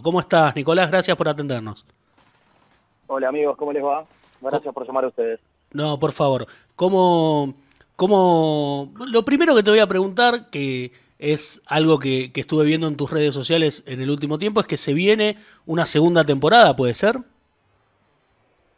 ¿Cómo 0.00 0.20
estás, 0.20 0.56
Nicolás? 0.56 0.90
Gracias 0.90 1.14
por 1.18 1.28
atendernos. 1.28 1.84
Hola 3.08 3.28
amigos, 3.28 3.58
¿cómo 3.58 3.74
les 3.74 3.84
va? 3.84 4.06
Gracias 4.40 4.72
por 4.72 4.86
llamar 4.86 5.04
a 5.04 5.08
ustedes. 5.08 5.38
No, 5.70 5.98
por 5.98 6.12
favor. 6.12 6.46
¿Cómo, 6.76 7.52
cómo... 7.94 8.90
Lo 9.06 9.22
primero 9.22 9.54
que 9.54 9.62
te 9.62 9.68
voy 9.68 9.80
a 9.80 9.86
preguntar, 9.86 10.48
que 10.48 10.92
es 11.18 11.60
algo 11.66 11.98
que, 11.98 12.32
estuve 12.34 12.64
viendo 12.64 12.88
en 12.88 12.96
tus 12.96 13.10
redes 13.10 13.34
sociales 13.34 13.84
en 13.86 14.00
el 14.00 14.10
último 14.10 14.38
tiempo, 14.38 14.60
es 14.60 14.66
que 14.66 14.78
se 14.78 14.94
viene 14.94 15.36
una 15.66 15.84
segunda 15.84 16.24
temporada, 16.24 16.74
¿puede 16.74 16.94
ser? 16.94 17.16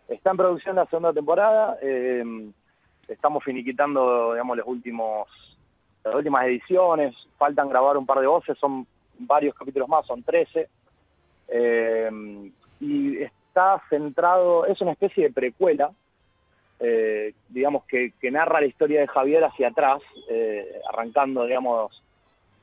Está 0.08 0.32
en 0.32 0.36
producción 0.36 0.74
la 0.74 0.86
segunda 0.86 1.12
temporada. 1.12 1.78
Eh, 1.80 2.24
estamos 3.06 3.44
finiquitando, 3.44 4.32
digamos, 4.32 4.56
los 4.56 4.66
últimos, 4.66 5.28
las 6.02 6.12
últimas 6.12 6.44
ediciones. 6.46 7.14
Faltan 7.38 7.68
grabar 7.68 7.96
un 7.96 8.04
par 8.04 8.18
de 8.18 8.26
voces, 8.26 8.58
son 8.58 8.84
varios 9.16 9.54
capítulos 9.54 9.88
más, 9.88 10.04
son 10.06 10.20
13. 10.24 10.68
Eh, 11.48 12.50
y 12.80 13.22
está 13.22 13.80
centrado, 13.88 14.66
es 14.66 14.80
una 14.80 14.92
especie 14.92 15.24
de 15.24 15.32
precuela, 15.32 15.90
eh, 16.80 17.34
digamos, 17.48 17.84
que, 17.84 18.12
narra 18.30 18.60
la 18.60 18.66
historia 18.66 19.00
de 19.00 19.06
Javier 19.06 19.44
hacia 19.44 19.68
atrás, 19.68 20.02
eh, 20.28 20.80
arrancando, 20.90 21.44
digamos, 21.44 22.02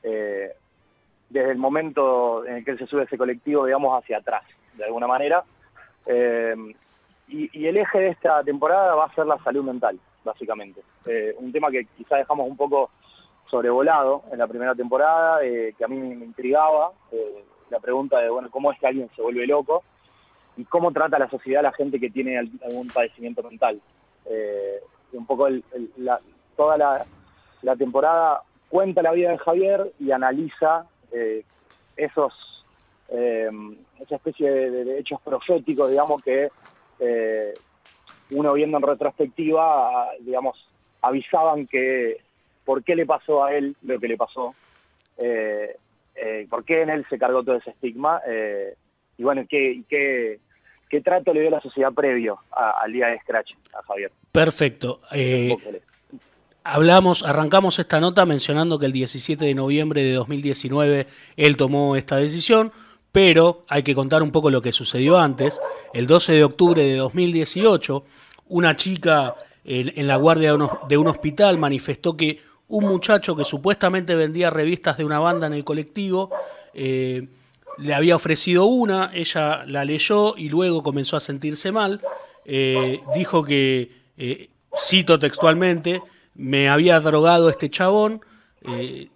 desde 0.02 1.50
el 1.50 1.58
momento 1.58 2.44
en 2.44 2.56
el 2.56 2.64
que 2.64 2.72
él 2.72 2.78
se 2.78 2.86
sube 2.86 3.02
a 3.02 3.04
ese 3.04 3.16
colectivo, 3.16 3.64
digamos, 3.64 3.96
hacia 4.02 4.18
atrás, 4.18 4.42
de 4.74 4.84
alguna 4.84 5.06
manera. 5.06 5.44
Y, 7.28 7.58
y, 7.58 7.66
el 7.66 7.76
eje 7.76 8.00
de 8.00 8.08
esta 8.08 8.42
temporada 8.42 8.94
va 8.94 9.06
a 9.06 9.14
ser 9.14 9.26
la 9.26 9.38
salud 9.38 9.64
mental, 9.64 9.98
básicamente. 10.24 10.82
un 11.38 11.52
tema 11.52 11.70
que 11.70 11.86
quizá 11.96 12.16
dejamos 12.16 12.48
un 12.48 12.56
poco 12.56 12.90
sobrevolado 13.48 14.24
en 14.32 14.38
la 14.38 14.48
primera 14.48 14.74
temporada, 14.74 15.40
que 15.40 15.84
a 15.84 15.88
mí 15.88 15.96
me 15.96 16.24
intrigaba, 16.24 16.90
la 17.72 17.80
pregunta 17.80 18.18
de, 18.18 18.28
bueno, 18.28 18.50
¿cómo 18.50 18.70
es 18.70 18.78
que 18.78 18.86
alguien 18.86 19.10
se 19.16 19.22
vuelve 19.22 19.46
loco? 19.46 19.82
Y 20.58 20.64
cómo 20.64 20.92
trata 20.92 21.18
la 21.18 21.30
sociedad 21.30 21.60
a 21.60 21.70
la 21.70 21.72
gente 21.72 21.98
que 21.98 22.10
tiene 22.10 22.38
algún 22.38 22.88
padecimiento 22.88 23.42
mental. 23.42 23.80
Eh, 24.26 24.80
un 25.14 25.26
poco 25.26 25.48
toda 26.54 26.76
la, 26.76 27.76
temporada 27.76 28.42
cuenta 28.68 29.02
la 29.02 29.12
vida 29.12 29.30
de 29.30 29.38
Javier 29.38 29.92
y 29.98 30.10
analiza 30.10 30.86
eh, 31.10 31.44
esos 31.96 32.32
eh, 33.08 33.50
esa 34.00 34.16
especie 34.16 34.50
de, 34.50 34.98
hechos 34.98 35.20
proféticos, 35.22 35.90
digamos, 35.90 36.22
que 36.22 36.50
uno 38.30 38.52
viendo 38.52 38.76
en 38.76 38.82
retrospectiva, 38.82 40.08
digamos, 40.20 40.56
avisaban 41.00 41.66
que 41.66 42.18
por 42.64 42.84
qué 42.84 42.94
le 42.94 43.06
pasó 43.06 43.44
a 43.44 43.54
él 43.54 43.76
lo 43.82 43.98
que 43.98 44.08
le 44.08 44.16
pasó. 44.16 44.54
Por 46.48 46.64
qué 46.64 46.82
en 46.82 46.90
él 46.90 47.06
se 47.08 47.18
cargó 47.18 47.42
todo 47.42 47.56
ese 47.56 47.70
estigma 47.70 48.20
eh, 48.26 48.74
y 49.18 49.22
bueno, 49.22 49.44
¿qué, 49.48 49.82
qué, 49.88 50.40
qué 50.92 51.00
trato 51.00 51.32
le 51.32 51.40
dio 51.40 51.48
la 51.48 51.62
sociedad 51.62 51.90
previo 51.90 52.38
al 52.50 52.92
día 52.92 53.06
de 53.06 53.18
Scratch 53.20 53.52
a 53.72 53.82
Javier. 53.82 54.12
Perfecto. 54.30 55.00
Eh, 55.10 55.56
hablamos, 56.64 57.24
arrancamos 57.24 57.78
esta 57.78 57.98
nota 57.98 58.26
mencionando 58.26 58.78
que 58.78 58.84
el 58.84 58.92
17 58.92 59.42
de 59.42 59.54
noviembre 59.54 60.02
de 60.02 60.12
2019 60.12 61.06
él 61.38 61.56
tomó 61.56 61.96
esta 61.96 62.16
decisión, 62.16 62.72
pero 63.10 63.64
hay 63.68 63.82
que 63.82 63.94
contar 63.94 64.22
un 64.22 64.32
poco 64.32 64.50
lo 64.50 64.60
que 64.60 64.70
sucedió 64.70 65.18
antes. 65.18 65.62
El 65.94 66.06
12 66.06 66.34
de 66.34 66.44
octubre 66.44 66.82
de 66.82 66.96
2018, 66.96 68.04
una 68.48 68.76
chica 68.76 69.34
en, 69.64 70.06
la 70.06 70.16
guardia 70.16 70.54
de 70.88 70.96
un 70.98 71.08
hospital 71.08 71.56
manifestó 71.56 72.18
que 72.18 72.38
un 72.68 72.86
muchacho 72.86 73.36
que 73.36 73.44
supuestamente 73.44 74.14
vendía 74.14 74.50
revistas 74.50 74.96
de 74.96 75.04
una 75.04 75.18
banda 75.18 75.46
en 75.46 75.52
el 75.52 75.64
colectivo, 75.64 76.30
eh, 76.74 77.28
le 77.78 77.94
había 77.94 78.16
ofrecido 78.16 78.64
una, 78.64 79.10
ella 79.14 79.64
la 79.66 79.84
leyó 79.84 80.34
y 80.36 80.48
luego 80.48 80.82
comenzó 80.82 81.16
a 81.16 81.20
sentirse 81.20 81.72
mal. 81.72 82.00
Eh, 82.44 83.00
dijo 83.14 83.42
que, 83.44 83.90
eh, 84.16 84.48
cito 84.76 85.18
textualmente, 85.18 86.02
me 86.34 86.68
había 86.68 86.98
drogado 87.00 87.48
este 87.50 87.70
chabón, 87.70 88.20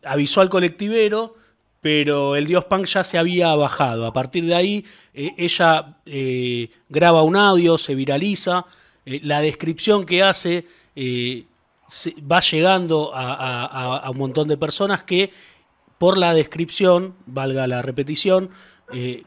avisó 0.04 0.40
al 0.40 0.50
colectivero, 0.50 1.36
pero 1.80 2.34
el 2.34 2.46
dios 2.46 2.64
punk 2.64 2.86
ya 2.86 3.04
se 3.04 3.16
había 3.16 3.54
bajado. 3.54 4.06
A 4.06 4.12
partir 4.12 4.44
de 4.44 4.54
ahí, 4.54 4.84
ella 5.14 5.96
graba 6.88 7.22
un 7.22 7.36
audio, 7.36 7.78
se 7.78 7.94
viraliza, 7.94 8.66
la 9.04 9.40
descripción 9.40 10.04
que 10.04 10.22
hace 10.22 10.66
va 12.20 12.40
llegando 12.40 13.12
a, 13.14 14.08
un 14.10 14.18
montón 14.18 14.48
de 14.48 14.56
personas 14.56 15.02
que 15.02 15.30
por 15.98 16.18
la 16.18 16.34
descripción, 16.34 17.14
valga 17.26 17.66
la 17.66 17.80
repetición, 17.82 18.50
eh, 18.92 19.22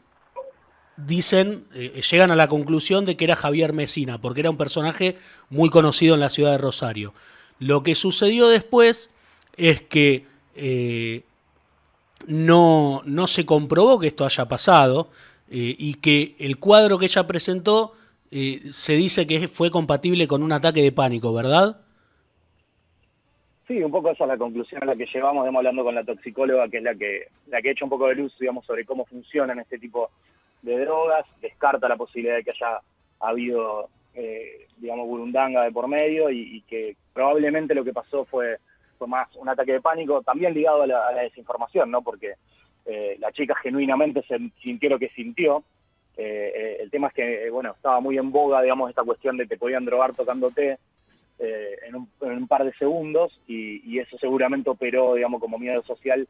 dicen, 0.96 1.64
eh, 1.74 2.00
llegan 2.08 2.30
a 2.30 2.36
la 2.36 2.48
conclusión 2.48 3.04
de 3.04 3.16
que 3.16 3.24
era 3.24 3.34
Javier 3.34 3.72
Mesina, 3.72 4.20
porque 4.20 4.40
era 4.40 4.50
un 4.50 4.56
personaje 4.56 5.16
muy 5.48 5.68
conocido 5.68 6.14
en 6.14 6.20
la 6.20 6.28
ciudad 6.28 6.52
de 6.52 6.58
Rosario. 6.58 7.12
Lo 7.58 7.82
que 7.82 7.94
sucedió 7.94 8.48
después 8.48 9.10
es 9.56 9.82
que 9.82 10.26
eh, 10.54 11.24
no, 12.26 13.02
no, 13.04 13.26
se 13.26 13.44
comprobó 13.46 13.98
que 13.98 14.06
esto 14.06 14.24
haya 14.24 14.46
pasado 14.46 15.10
y 15.52 15.94
que 15.94 16.36
el 16.38 16.58
cuadro 16.58 16.96
que 16.96 17.06
ella 17.06 17.26
presentó 17.26 17.94
se 18.30 18.92
dice 18.92 19.26
que 19.26 19.48
fue 19.48 19.68
compatible 19.68 20.28
con 20.28 20.44
un 20.44 20.52
ataque 20.52 20.80
de 20.80 20.92
pánico, 20.92 21.32
¿verdad? 21.32 21.80
Sí, 23.70 23.80
un 23.84 23.92
poco 23.92 24.10
esa 24.10 24.24
es 24.24 24.28
la 24.28 24.36
conclusión 24.36 24.82
a 24.82 24.86
la 24.86 24.96
que 24.96 25.06
llevamos, 25.06 25.44
digamos, 25.44 25.60
hablando 25.60 25.84
con 25.84 25.94
la 25.94 26.02
toxicóloga, 26.02 26.68
que 26.68 26.78
es 26.78 26.82
la 26.82 26.96
que, 26.96 27.28
la 27.46 27.62
que 27.62 27.70
ha 27.70 27.84
un 27.84 27.88
poco 27.88 28.08
de 28.08 28.16
luz, 28.16 28.36
digamos, 28.40 28.66
sobre 28.66 28.84
cómo 28.84 29.04
funcionan 29.04 29.60
este 29.60 29.78
tipo 29.78 30.10
de 30.62 30.76
drogas, 30.80 31.24
descarta 31.40 31.88
la 31.88 31.96
posibilidad 31.96 32.34
de 32.34 32.42
que 32.42 32.50
haya 32.50 32.80
habido, 33.20 33.88
eh, 34.14 34.66
digamos, 34.78 35.06
burundanga 35.06 35.62
de 35.62 35.70
por 35.70 35.86
medio 35.86 36.30
y, 36.30 36.62
que 36.62 36.96
probablemente 37.12 37.72
lo 37.72 37.84
que 37.84 37.92
pasó 37.92 38.24
fue, 38.24 38.56
fue 38.98 39.06
más 39.06 39.28
un 39.36 39.48
ataque 39.48 39.74
de 39.74 39.80
pánico, 39.80 40.20
también 40.22 40.52
ligado 40.52 40.82
a 40.82 40.86
la, 40.88 41.22
desinformación, 41.22 41.92
¿no? 41.92 42.02
Porque 42.02 42.34
eh, 42.86 43.14
la 43.20 43.30
chica 43.30 43.54
genuinamente 43.54 44.24
se 44.26 44.36
sintió 44.60 44.90
lo 44.90 44.98
que 44.98 45.10
sintió. 45.10 45.62
Eh, 46.16 46.78
el 46.80 46.90
tema 46.90 47.06
es 47.06 47.14
que, 47.14 47.50
bueno, 47.50 47.70
estaba 47.70 48.00
muy 48.00 48.18
en 48.18 48.32
boga, 48.32 48.62
digamos, 48.62 48.90
esta 48.90 49.04
cuestión 49.04 49.36
de 49.36 49.46
que 49.46 49.56
podían 49.56 49.84
drogar 49.84 50.12
tocándote, 50.14 50.80
eh, 51.42 51.78
en, 51.88 51.94
un, 51.96 52.48
par 52.48 52.64
de 52.64 52.72
segundos 52.74 53.32
y, 53.48 53.98
eso 53.98 54.18
seguramente 54.18 54.68
operó, 54.68 55.14
digamos, 55.14 55.40
como 55.40 55.58
miedo 55.58 55.82
social 55.84 56.28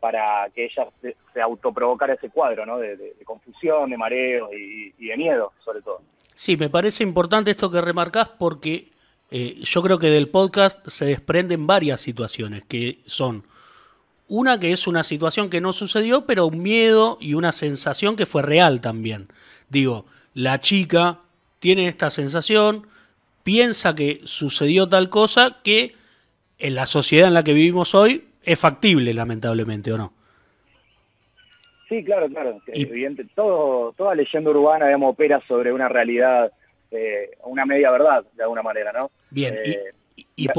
para 0.00 0.50
que 0.54 0.64
ella 0.64 0.88
se, 1.00 1.40
autoprovocara 1.40 2.14
ese 2.14 2.28
cuadro, 2.28 2.66
¿no? 2.66 2.78
De, 2.78 3.14
confusión, 3.24 3.90
de 3.90 3.96
mareo 3.96 4.50
y, 4.52 4.90
de 4.98 5.16
miedo, 5.16 5.52
sobre 5.64 5.80
todo. 5.82 6.00
Sí, 6.34 6.56
me 6.56 6.68
parece 6.68 7.04
importante 7.04 7.52
esto 7.52 7.70
que 7.70 7.80
remarcás 7.80 8.28
porque 8.38 8.88
eh, 9.30 9.60
yo 9.62 9.82
creo 9.82 9.98
que 9.98 10.08
del 10.08 10.28
podcast 10.28 10.86
se 10.88 11.04
desprenden 11.04 11.66
varias 11.66 12.00
situaciones 12.00 12.64
que 12.64 12.98
son 13.06 13.44
una 14.26 14.60
que 14.60 14.72
es 14.72 14.86
una 14.86 15.04
situación 15.04 15.50
que 15.50 15.60
no 15.60 15.72
sucedió, 15.72 16.26
pero 16.26 16.46
un 16.46 16.62
miedo 16.62 17.16
y 17.20 17.34
una 17.34 17.52
sensación 17.52 18.16
que 18.16 18.26
fue 18.26 18.42
real 18.42 18.80
también. 18.80 19.28
Digo, 19.68 20.04
la 20.34 20.60
chica 20.60 21.20
tiene 21.60 21.88
esta 21.88 22.10
sensación, 22.10 22.86
piensa 23.42 23.94
que 23.94 24.20
sucedió 24.24 24.88
tal 24.88 25.08
cosa 25.08 25.58
que 25.62 25.94
en 26.58 26.74
la 26.74 26.86
sociedad 26.86 27.28
en 27.28 27.34
la 27.34 27.44
que 27.44 27.52
vivimos 27.52 27.94
hoy 27.94 28.28
es 28.42 28.58
factible, 28.58 29.12
lamentablemente, 29.14 29.92
¿o 29.92 29.98
no? 29.98 30.12
Sí, 31.88 32.04
claro, 32.04 32.28
claro. 32.28 32.60
Evidente. 32.66 33.26
Todo, 33.34 33.92
toda 33.92 34.14
leyenda 34.14 34.50
urbana, 34.50 34.86
digamos, 34.86 35.12
opera 35.12 35.40
sobre 35.48 35.72
una 35.72 35.88
realidad, 35.88 36.52
eh, 36.90 37.30
una 37.44 37.64
media 37.64 37.90
verdad, 37.90 38.24
de 38.34 38.42
alguna 38.42 38.62
manera, 38.62 38.92
¿no? 38.92 39.10
Bien, 39.30 39.56
y, 40.36 40.46
eh, 40.46 40.52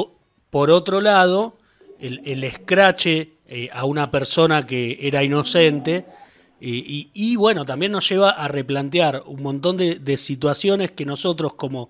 por 0.50 0.72
otro 0.72 1.01
lado, 1.01 1.53
el, 2.00 2.22
el 2.25 2.44
escrache 2.44 3.34
eh, 3.47 3.69
a 3.72 3.85
una 3.85 4.09
persona 4.09 4.66
que 4.66 4.97
era 5.01 5.23
inocente, 5.23 6.06
y, 6.62 7.38
bueno, 7.38 7.63
también 7.63 7.94
nos 7.94 8.09
lleva 8.09 8.31
a 8.31 8.50
replantear 8.50 9.24
un 9.25 9.42
montón 9.42 9.77
de 9.77 10.18
situaciones 10.18 10.92
que 10.92 11.06
nosotros 11.06 11.54
como 11.54 11.89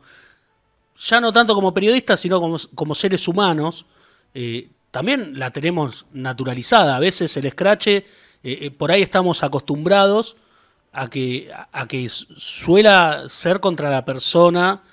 ya 1.00 1.22
no 1.22 1.32
tanto 1.32 1.56
como 1.56 1.74
periodistas, 1.74 2.20
sino 2.20 2.40
como, 2.76 2.96
seres 2.96 3.28
humanos, 3.28 3.86
eh, 4.34 4.70
también 4.92 5.40
la 5.40 5.52
tenemos 5.52 6.06
naturalizada. 6.12 6.96
A 6.96 7.00
veces 7.00 7.36
el 7.38 7.46
escrache, 7.46 7.98
eh, 7.98 8.04
eh, 8.44 8.72
por 8.72 8.92
ahí 8.92 9.02
estamos 9.02 9.44
acostumbrados 9.44 10.36
a 10.92 11.10
que, 11.10 11.52
a, 11.72 11.88
que 11.88 12.10
suela 12.10 13.24
ser 13.28 13.60
contra 13.60 13.90
la 13.90 14.04
persona 14.06 14.84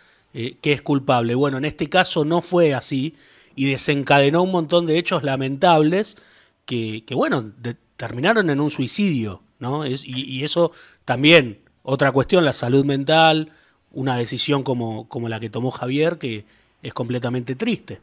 que 0.60 0.72
es 0.74 0.82
culpable. 0.82 1.34
Bueno, 1.34 1.56
en 1.56 1.64
este 1.64 1.88
caso 1.88 2.22
no 2.26 2.42
fue 2.42 2.74
así 2.74 3.14
y 3.54 3.70
desencadenó 3.70 4.42
un 4.42 4.52
montón 4.52 4.84
de 4.84 4.98
hechos 4.98 5.22
lamentables 5.22 6.18
que, 6.66 7.02
bueno, 7.12 7.52
terminaron 7.96 8.50
en 8.50 8.60
un 8.60 8.70
suicidio, 8.70 9.40
¿no? 9.60 9.86
y 9.86 10.44
eso 10.44 10.72
también, 11.06 11.60
otra 11.82 12.12
cuestión, 12.12 12.44
la 12.44 12.52
salud 12.52 12.84
mental, 12.84 13.50
una 13.96 14.16
decisión 14.18 14.62
como, 14.62 15.08
como 15.08 15.28
la 15.28 15.40
que 15.40 15.48
tomó 15.48 15.70
Javier, 15.70 16.18
que 16.18 16.44
es 16.82 16.92
completamente 16.92 17.54
triste. 17.54 17.98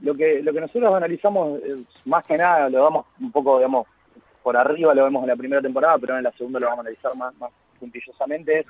Lo 0.00 0.14
que, 0.14 0.42
lo 0.42 0.52
que 0.52 0.60
nosotros 0.60 0.94
analizamos, 0.94 1.60
más 2.04 2.24
que 2.24 2.36
nada, 2.36 2.68
lo 2.68 2.84
damos 2.84 3.06
un 3.20 3.32
poco, 3.32 3.58
digamos, 3.58 3.86
por 4.44 4.56
arriba 4.56 4.94
lo 4.94 5.04
vemos 5.04 5.22
en 5.24 5.28
la 5.28 5.36
primera 5.36 5.60
temporada, 5.60 5.98
pero 5.98 6.16
en 6.16 6.22
la 6.22 6.30
segunda 6.32 6.60
lo 6.60 6.66
vamos 6.66 6.78
a 6.78 6.88
analizar 6.88 7.16
más, 7.16 7.34
más 7.38 7.50
puntillosamente, 7.80 8.60
es 8.60 8.66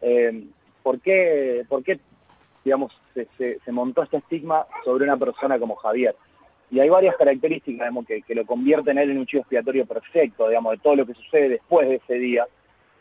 eh, 0.00 0.44
¿por, 0.82 1.00
qué, 1.00 1.66
por 1.68 1.84
qué, 1.84 2.00
digamos, 2.64 2.92
se, 3.12 3.28
se, 3.62 3.72
montó 3.72 4.04
este 4.04 4.16
estigma 4.16 4.66
sobre 4.84 5.04
una 5.04 5.18
persona 5.18 5.58
como 5.58 5.76
Javier. 5.76 6.16
Y 6.70 6.80
hay 6.80 6.88
varias 6.88 7.14
características 7.16 7.80
digamos, 7.80 8.06
que, 8.06 8.22
que, 8.22 8.34
lo 8.34 8.46
convierten 8.46 8.96
él 8.96 9.10
en 9.10 9.18
un 9.18 9.26
chivo 9.26 9.42
expiatorio 9.42 9.84
perfecto, 9.84 10.48
digamos, 10.48 10.72
de 10.72 10.78
todo 10.78 10.96
lo 10.96 11.04
que 11.04 11.12
sucede 11.12 11.50
después 11.50 11.88
de 11.88 11.96
ese 11.96 12.14
día 12.14 12.46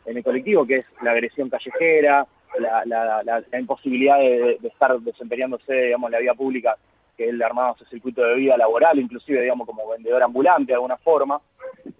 en 0.05 0.17
el 0.17 0.23
colectivo, 0.23 0.65
que 0.65 0.77
es 0.77 0.85
la 1.01 1.11
agresión 1.11 1.49
callejera, 1.49 2.27
la, 2.59 2.83
la, 2.85 3.23
la, 3.23 3.59
imposibilidad 3.59 4.19
de, 4.19 4.59
estar 4.63 4.97
desempeñándose, 4.99 5.73
digamos, 5.73 6.07
en 6.07 6.11
la 6.13 6.19
vía 6.19 6.33
pública, 6.33 6.77
que 7.17 7.29
él 7.29 7.41
armaba 7.41 7.75
su 7.77 7.85
circuito 7.85 8.23
de 8.23 8.35
vida 8.35 8.57
laboral, 8.57 8.99
inclusive, 8.99 9.41
digamos, 9.41 9.67
como 9.67 9.89
vendedor 9.89 10.23
ambulante 10.23 10.71
de 10.71 10.75
alguna 10.75 10.97
forma. 10.97 11.39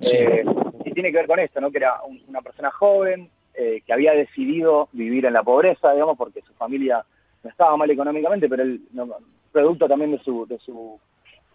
Eh, 0.02 0.44
y 0.84 0.92
tiene 0.92 1.12
que 1.12 1.18
ver 1.18 1.28
con 1.28 1.40
esto, 1.40 1.60
¿no? 1.62 1.72
Que 1.72 1.78
era 1.78 1.96
una 2.28 2.42
persona 2.42 2.72
joven, 2.72 3.30
eh, 3.54 3.81
que 3.86 3.94
había 3.94 4.13
decidido 4.13 4.90
vivir 4.92 5.25
en 5.25 5.34
la 5.34 5.44
pobreza, 5.44 5.94
digamos, 5.94 6.18
porque 6.18 6.42
su 6.42 6.54
familia 6.54 7.04
no 7.44 7.50
estaba 7.50 7.78
mal 7.78 7.90
económicamente, 7.90 8.50
pero 8.50 8.63
él, 8.63 8.81
producto 9.52 9.88
también 9.88 10.12
de 10.12 10.19
su, 10.19 10.46
de 10.46 10.60
su, 10.60 11.00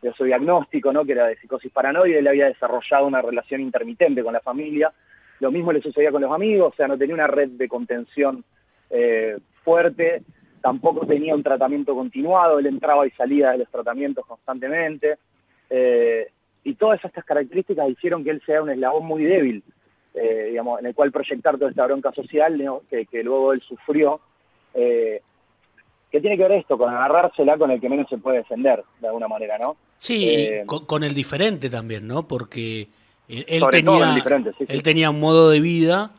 de 0.01 0.13
su 0.15 0.25
diagnóstico, 0.25 0.93
¿no? 0.93 1.05
que 1.05 1.13
era 1.13 1.27
de 1.27 1.37
psicosis 1.37 1.71
paranoide, 1.71 2.21
él 2.21 2.29
había 2.29 2.47
desarrollado 2.47 3.07
una 3.07 3.21
relación 3.21 3.61
intermitente 3.61 4.23
con 4.23 4.33
la 4.33 4.41
familia. 4.41 4.91
Lo 5.41 5.51
mismo 5.51 5.73
le 5.73 5.83
sucedía 5.83 6.13
con 6.13 6.23
los 6.23 6.33
amigos, 6.33 6.73
o 6.73 6.77
sea, 6.77 6.89
no 6.89 6.97
tenía 6.97 7.15
una 7.15 7.27
red 7.27 7.49
de 7.51 7.69
contención 7.69 8.45
eh, 8.91 9.37
fuerte, 9.65 10.23
tampoco 10.63 11.07
tenía 11.07 11.35
un 11.35 11.43
tratamiento 11.43 11.95
continuado, 11.95 12.59
él 12.59 12.67
entraba 12.67 13.07
y 13.07 13.11
salía 13.11 13.51
de 13.51 13.59
los 13.59 13.69
tratamientos 13.71 14.25
constantemente. 14.27 15.17
Eh, 15.69 16.29
y 16.63 16.75
todas 16.75 17.03
estas 17.05 17.25
características 17.25 17.89
hicieron 17.89 18.23
que 18.23 18.31
él 18.31 18.43
sea 18.45 18.63
un 18.63 18.71
eslabón 18.71 19.07
muy 19.07 19.25
débil 19.25 19.63
eh, 20.15 20.47
digamos, 20.51 20.81
en 20.81 20.87
el 20.87 20.95
cual 20.95 21.13
proyectar 21.13 21.57
toda 21.57 21.71
esta 21.71 21.87
bronca 21.87 22.13
social 22.13 22.81
que, 22.89 23.23
luego 23.23 23.53
él 23.53 23.63
sufrió. 23.63 24.21
Eh, 24.75 25.23
¿Qué 26.11 26.21
tiene 26.21 26.37
que 26.37 26.43
ver 26.43 26.53
esto? 26.53 26.77
Con 26.77 26.93
agarrársela 26.93 27.57
con 27.57 27.71
el 27.71 27.81
que 27.81 27.89
menos 27.89 28.09
se 28.09 28.19
puede 28.19 28.39
defender, 28.39 28.83
de 29.01 29.07
alguna 29.07 29.29
manera, 29.29 29.57
¿no? 29.59 29.77
Sí, 29.99 30.29
eh, 30.29 30.65
con, 30.67 31.05
el 31.05 31.15
diferente 31.15 31.71
también, 31.71 32.09
¿no? 32.09 32.27
Porque 32.27 32.89
él, 33.47 33.63
tenía, 33.71 34.25
él 34.69 34.83
tenía 34.83 35.11
un 35.11 35.21
modo 35.21 35.51
de 35.51 35.61
vida 35.61 36.13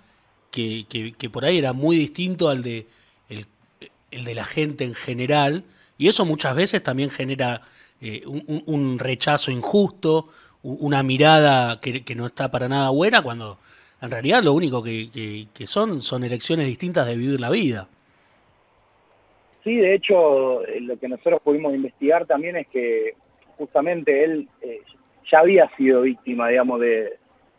que, 0.52 0.86
que, 0.90 1.30
por 1.30 1.46
ahí 1.46 1.58
era 1.58 1.74
muy 1.74 1.98
distinto 1.98 2.50
al 2.50 2.64
de 2.64 2.88
el, 3.30 4.26
de 4.26 4.36
la 4.36 4.46
gente 4.46 4.84
en 4.84 4.94
general, 4.94 5.64
y 5.98 6.08
eso 6.08 6.26
muchas 6.26 6.56
veces 6.56 6.84
también 6.84 7.10
genera 7.10 7.62
un, 8.26 8.64
un, 8.66 9.00
rechazo 9.00 9.52
injusto, 9.52 10.28
una 10.64 11.02
mirada 11.04 11.80
que, 11.80 12.04
que, 12.04 12.16
no 12.16 12.26
está 12.26 12.52
para 12.52 12.68
nada 12.68 12.90
buena 12.90 13.22
cuando 13.22 13.58
en 14.02 14.10
realidad 14.10 14.44
lo 14.44 14.54
único 14.54 14.84
que, 14.84 15.48
son 15.66 16.02
son 16.02 16.24
elecciones 16.24 16.66
distintas 16.66 17.06
de 17.06 17.16
vivir 17.16 17.40
la 17.40 17.50
vida. 17.50 17.88
Sí, 19.64 19.76
de 19.76 19.94
hecho, 19.94 20.66
eh, 20.66 20.82
lo 20.82 20.98
que 20.98 21.08
nosotros 21.08 21.40
pudimos 21.44 21.74
investigar 21.76 22.26
también 22.26 22.56
es 22.56 22.68
que 22.68 23.14
justamente 23.58 24.24
él 24.24 24.50
eh, 24.62 24.82
ya 25.30 25.40
había 25.40 25.70
sido 25.76 26.02
víctima, 26.02 26.50
digamos, 26.50 26.80
de, 26.80 27.18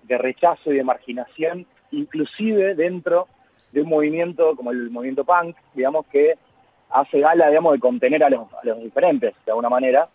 rechazo 0.09 0.71
y 0.71 0.77
de 0.77 0.85
marginación, 0.85 1.67
inclusive 1.91 2.75
dentro 2.75 3.29
de 3.73 3.81
un 3.81 3.89
movimiento 3.89 4.55
como 4.57 4.71
el 4.71 4.91
movimiento 4.91 5.25
punk, 5.25 5.57
digamos, 5.73 6.07
que 6.07 6.35
hace 6.91 7.21
gala, 7.21 7.49
digamos, 7.49 7.73
de 7.73 7.81
contener 7.81 8.23
a 8.23 8.29
los, 8.29 8.53
a 8.53 8.65
los 8.65 8.83
diferentes, 8.83 9.35
de 9.47 9.53
alguna 9.53 9.71
manera, 9.71 10.09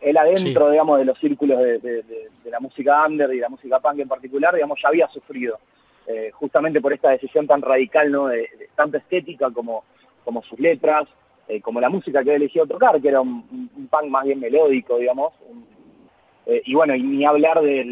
él 0.00 0.16
adentro, 0.16 0.70
digamos, 0.70 0.98
de 0.98 1.04
los 1.04 1.18
círculos 1.18 1.58
de, 1.58 2.04
la 2.44 2.60
música 2.60 3.04
under 3.06 3.32
y 3.34 3.40
la 3.40 3.48
música 3.48 3.80
punk 3.80 3.98
en 3.98 4.08
particular, 4.08 4.54
digamos, 4.54 4.78
ya 4.82 4.88
había 4.88 5.08
sufrido, 5.08 5.58
eh, 6.06 6.30
justamente 6.32 6.80
por 6.80 6.92
esta 6.92 7.10
decisión 7.10 7.46
tan 7.46 7.62
radical, 7.62 8.10
¿no? 8.12 8.28
De, 8.28 8.48
tanto 8.74 8.98
estética 8.98 9.50
como, 9.50 9.84
como 10.24 10.42
sus 10.42 10.58
letras, 10.60 11.08
eh, 11.48 11.60
como 11.60 11.80
la 11.80 11.88
música 11.88 12.22
que 12.22 12.30
había 12.30 12.36
elegido 12.36 12.66
tocar, 12.66 13.00
que 13.00 13.08
era 13.08 13.20
un, 13.20 13.88
punk 13.90 14.06
más 14.08 14.24
bien 14.24 14.40
melódico, 14.40 14.98
digamos. 14.98 15.32
Eh, 16.46 16.62
y 16.64 16.74
bueno, 16.74 16.94
y 16.94 17.02
ni 17.02 17.24
hablar 17.24 17.60
del, 17.60 17.90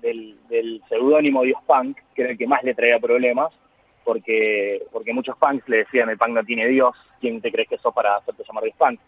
del 0.00 0.82
seudónimo 0.88 1.42
Dios 1.42 1.60
Punk, 1.66 1.98
que 2.14 2.22
era 2.22 2.32
el 2.32 2.38
que 2.38 2.46
más 2.46 2.62
le 2.64 2.74
traía 2.74 2.98
problemas, 2.98 3.52
porque, 4.04 4.82
porque 4.90 5.12
muchos 5.12 5.36
punks 5.36 5.68
le 5.68 5.78
decían 5.78 6.10
el 6.10 6.18
punk 6.18 6.30
no 6.30 6.44
tiene 6.44 6.66
Dios, 6.66 6.96
¿quién 7.20 7.40
te 7.40 7.52
crees 7.52 7.68
que 7.68 7.78
sos 7.78 7.94
para 7.94 8.16
hacerte 8.16 8.42
llamar 8.46 8.64
Dios 8.64 8.76
Punk? 8.76 8.98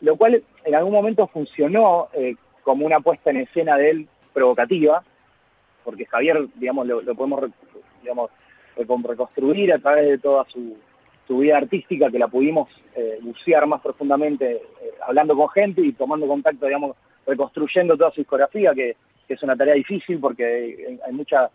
lo 0.00 0.16
cual 0.16 0.42
en 0.64 0.74
algún 0.74 0.92
momento 0.92 1.26
funcionó 1.26 2.08
eh, 2.12 2.36
como 2.62 2.86
una 2.86 3.00
puesta 3.00 3.30
en 3.30 3.38
escena 3.38 3.76
de 3.76 3.90
él 3.90 4.08
provocativa, 4.32 5.02
porque 5.84 6.06
Javier, 6.06 6.46
digamos, 6.54 6.86
lo, 6.86 7.14
podemos 7.14 7.50
digamos, 8.02 8.30
reconstruir 8.76 9.72
a 9.72 9.78
través 9.78 10.06
de 10.06 10.18
toda 10.18 10.44
su, 10.44 10.76
vida 11.28 11.58
artística, 11.58 12.10
que 12.10 12.18
la 12.18 12.28
pudimos 12.28 12.70
eh, 12.94 13.18
bucear 13.20 13.66
más 13.66 13.82
profundamente, 13.82 14.52
eh, 14.52 14.62
hablando 15.06 15.36
con 15.36 15.48
gente 15.50 15.82
y 15.82 15.92
tomando 15.92 16.26
contacto, 16.26 16.64
digamos, 16.64 16.96
reconstruyendo 17.28 17.96
toda 17.96 18.10
su 18.10 18.20
discografía, 18.20 18.74
que, 18.74 18.96
es 19.28 19.42
una 19.42 19.56
tarea 19.56 19.74
difícil 19.74 20.18
porque 20.18 20.98
hay 21.06 21.12
mucha, 21.12 21.50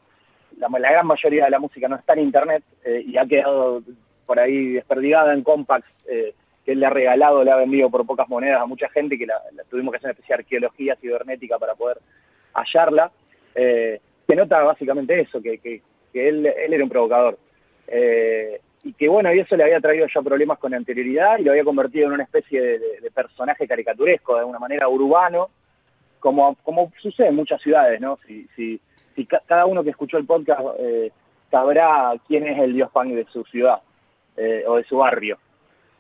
la, 0.57 0.69
gran 0.69 1.07
mayoría 1.07 1.45
de 1.45 1.49
la 1.49 1.57
música 1.57 1.87
no 1.87 1.95
está 1.95 2.13
en 2.13 2.19
internet 2.19 2.63
y 2.85 3.17
ha 3.17 3.25
quedado 3.25 3.81
por 4.27 4.39
ahí 4.39 4.73
desperdigada 4.73 5.33
en 5.33 5.41
compacts 5.41 5.89
que 6.63 6.71
él 6.71 6.79
le 6.79 6.85
ha 6.85 6.89
regalado, 6.89 7.43
le 7.43 7.51
ha 7.51 7.57
vendido 7.57 7.89
por 7.89 8.05
pocas 8.05 8.29
monedas 8.29 8.61
a 8.61 8.65
mucha 8.65 8.89
gente, 8.89 9.17
que 9.17 9.25
la, 9.25 9.41
tuvimos 9.69 9.91
que 9.91 9.97
hacer 9.97 10.07
una 10.07 10.13
especie 10.13 10.35
de 10.35 10.41
arqueología 10.41 10.95
cibernética 10.95 11.59
para 11.59 11.75
poder 11.75 11.97
hallarla, 12.53 13.11
eh, 13.55 13.99
que 14.27 14.35
nota 14.35 14.61
básicamente 14.63 15.19
eso, 15.19 15.41
que, 15.41 15.57
que, 15.57 15.81
él, 16.13 16.45
él, 16.45 16.73
era 16.73 16.83
un 16.83 16.89
provocador. 16.89 17.37
Eh, 17.87 18.61
y 18.83 18.93
que 18.93 19.07
bueno, 19.07 19.33
y 19.33 19.39
eso 19.39 19.55
le 19.55 19.63
había 19.63 19.79
traído 19.79 20.07
ya 20.13 20.21
problemas 20.21 20.59
con 20.59 20.73
anterioridad 20.73 21.37
y 21.37 21.43
lo 21.43 21.51
había 21.51 21.63
convertido 21.63 22.07
en 22.07 22.13
una 22.13 22.23
especie 22.23 22.61
de, 22.61 23.11
personaje 23.13 23.67
caricaturesco, 23.67 24.33
de 24.33 24.39
alguna 24.41 24.59
manera 24.59 24.87
urbano, 24.87 25.49
como, 26.23 26.55
como 26.63 26.91
sucede 27.01 27.27
en 27.27 27.35
muchas 27.35 27.61
ciudades, 27.61 27.99
¿no? 27.99 28.17
Si, 28.25 28.47
si, 28.55 28.79
si 29.15 29.25
cada 29.25 29.65
uno 29.65 29.83
que 29.83 29.89
escuchó 29.91 30.17
el 30.17 30.25
podcast 30.25 30.61
eh, 30.79 31.11
sabrá 31.51 32.13
quién 32.27 32.47
es 32.47 32.57
el 32.57 32.73
dios 32.73 32.89
pan 32.91 33.13
de 33.13 33.25
su 33.25 33.43
ciudad 33.43 33.81
o 34.65 34.77
de 34.77 34.83
su 34.85 34.97
barrio. 34.97 35.37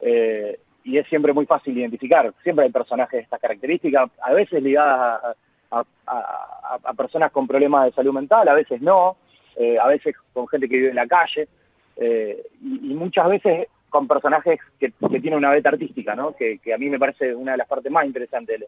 Eh, 0.01 0.59
y 0.83 0.97
es 0.97 1.07
siempre 1.07 1.33
muy 1.33 1.45
fácil 1.45 1.77
identificar. 1.77 2.33
Siempre 2.43 2.65
hay 2.65 2.71
personajes 2.71 3.11
de 3.11 3.23
estas 3.23 3.39
características, 3.39 4.09
a 4.21 4.33
veces 4.33 4.61
ligadas 4.61 5.35
a, 5.71 6.93
personas 6.95 7.31
con 7.31 7.47
problemas 7.47 7.85
de 7.85 7.91
salud 7.93 8.13
mental, 8.13 8.47
a 8.47 8.53
veces 8.53 8.81
no, 8.81 9.17
eh, 9.55 9.77
a 9.79 9.87
veces 9.87 10.15
con 10.33 10.47
gente 10.47 10.67
que 10.67 10.75
vive 10.75 10.89
en 10.89 10.95
la 10.95 11.07
calle, 11.07 11.47
eh, 11.95 12.43
y, 12.61 12.93
muchas 12.93 13.27
veces 13.29 13.67
con 13.89 14.07
personajes 14.07 14.59
que, 14.79 14.91
tienen 15.09 15.35
una 15.35 15.51
beta 15.51 15.69
artística, 15.69 16.15
¿no? 16.15 16.35
Que, 16.35 16.59
a 16.73 16.77
mí 16.77 16.89
me 16.89 16.99
parece 16.99 17.33
una 17.33 17.53
de 17.53 17.59
las 17.59 17.67
partes 17.67 17.91
más 17.91 18.05
interesantes 18.05 18.59
del, 18.59 18.67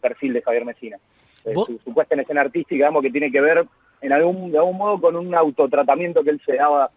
perfil 0.00 0.32
de 0.34 0.42
Javier 0.42 0.64
Mesina. 0.64 0.98
su, 1.44 1.94
puesta 1.94 2.14
en 2.14 2.20
escena 2.20 2.40
artística, 2.42 2.74
digamos, 2.74 3.02
que 3.02 3.10
tiene 3.10 3.30
que 3.30 3.40
ver 3.40 3.64
en 4.00 4.12
algún, 4.12 4.50
de 4.50 4.58
algún 4.58 4.76
modo 4.76 5.00
con 5.00 5.16
un 5.16 5.34
autotratamiento 5.34 6.22
que 6.22 6.30
él 6.30 6.40
se 6.44 6.56
daba 6.56 6.90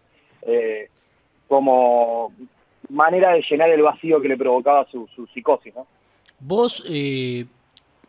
como 1.48 2.32
manera 2.90 3.32
de 3.32 3.42
llenar 3.48 3.70
el 3.70 3.82
vacío 3.82 4.20
que 4.20 4.28
le 4.28 4.36
provocaba 4.36 4.86
su, 4.90 5.08
psicosis. 5.32 5.74
¿no? 5.74 5.86
¿Vos 6.38 6.84
eh, 6.88 7.46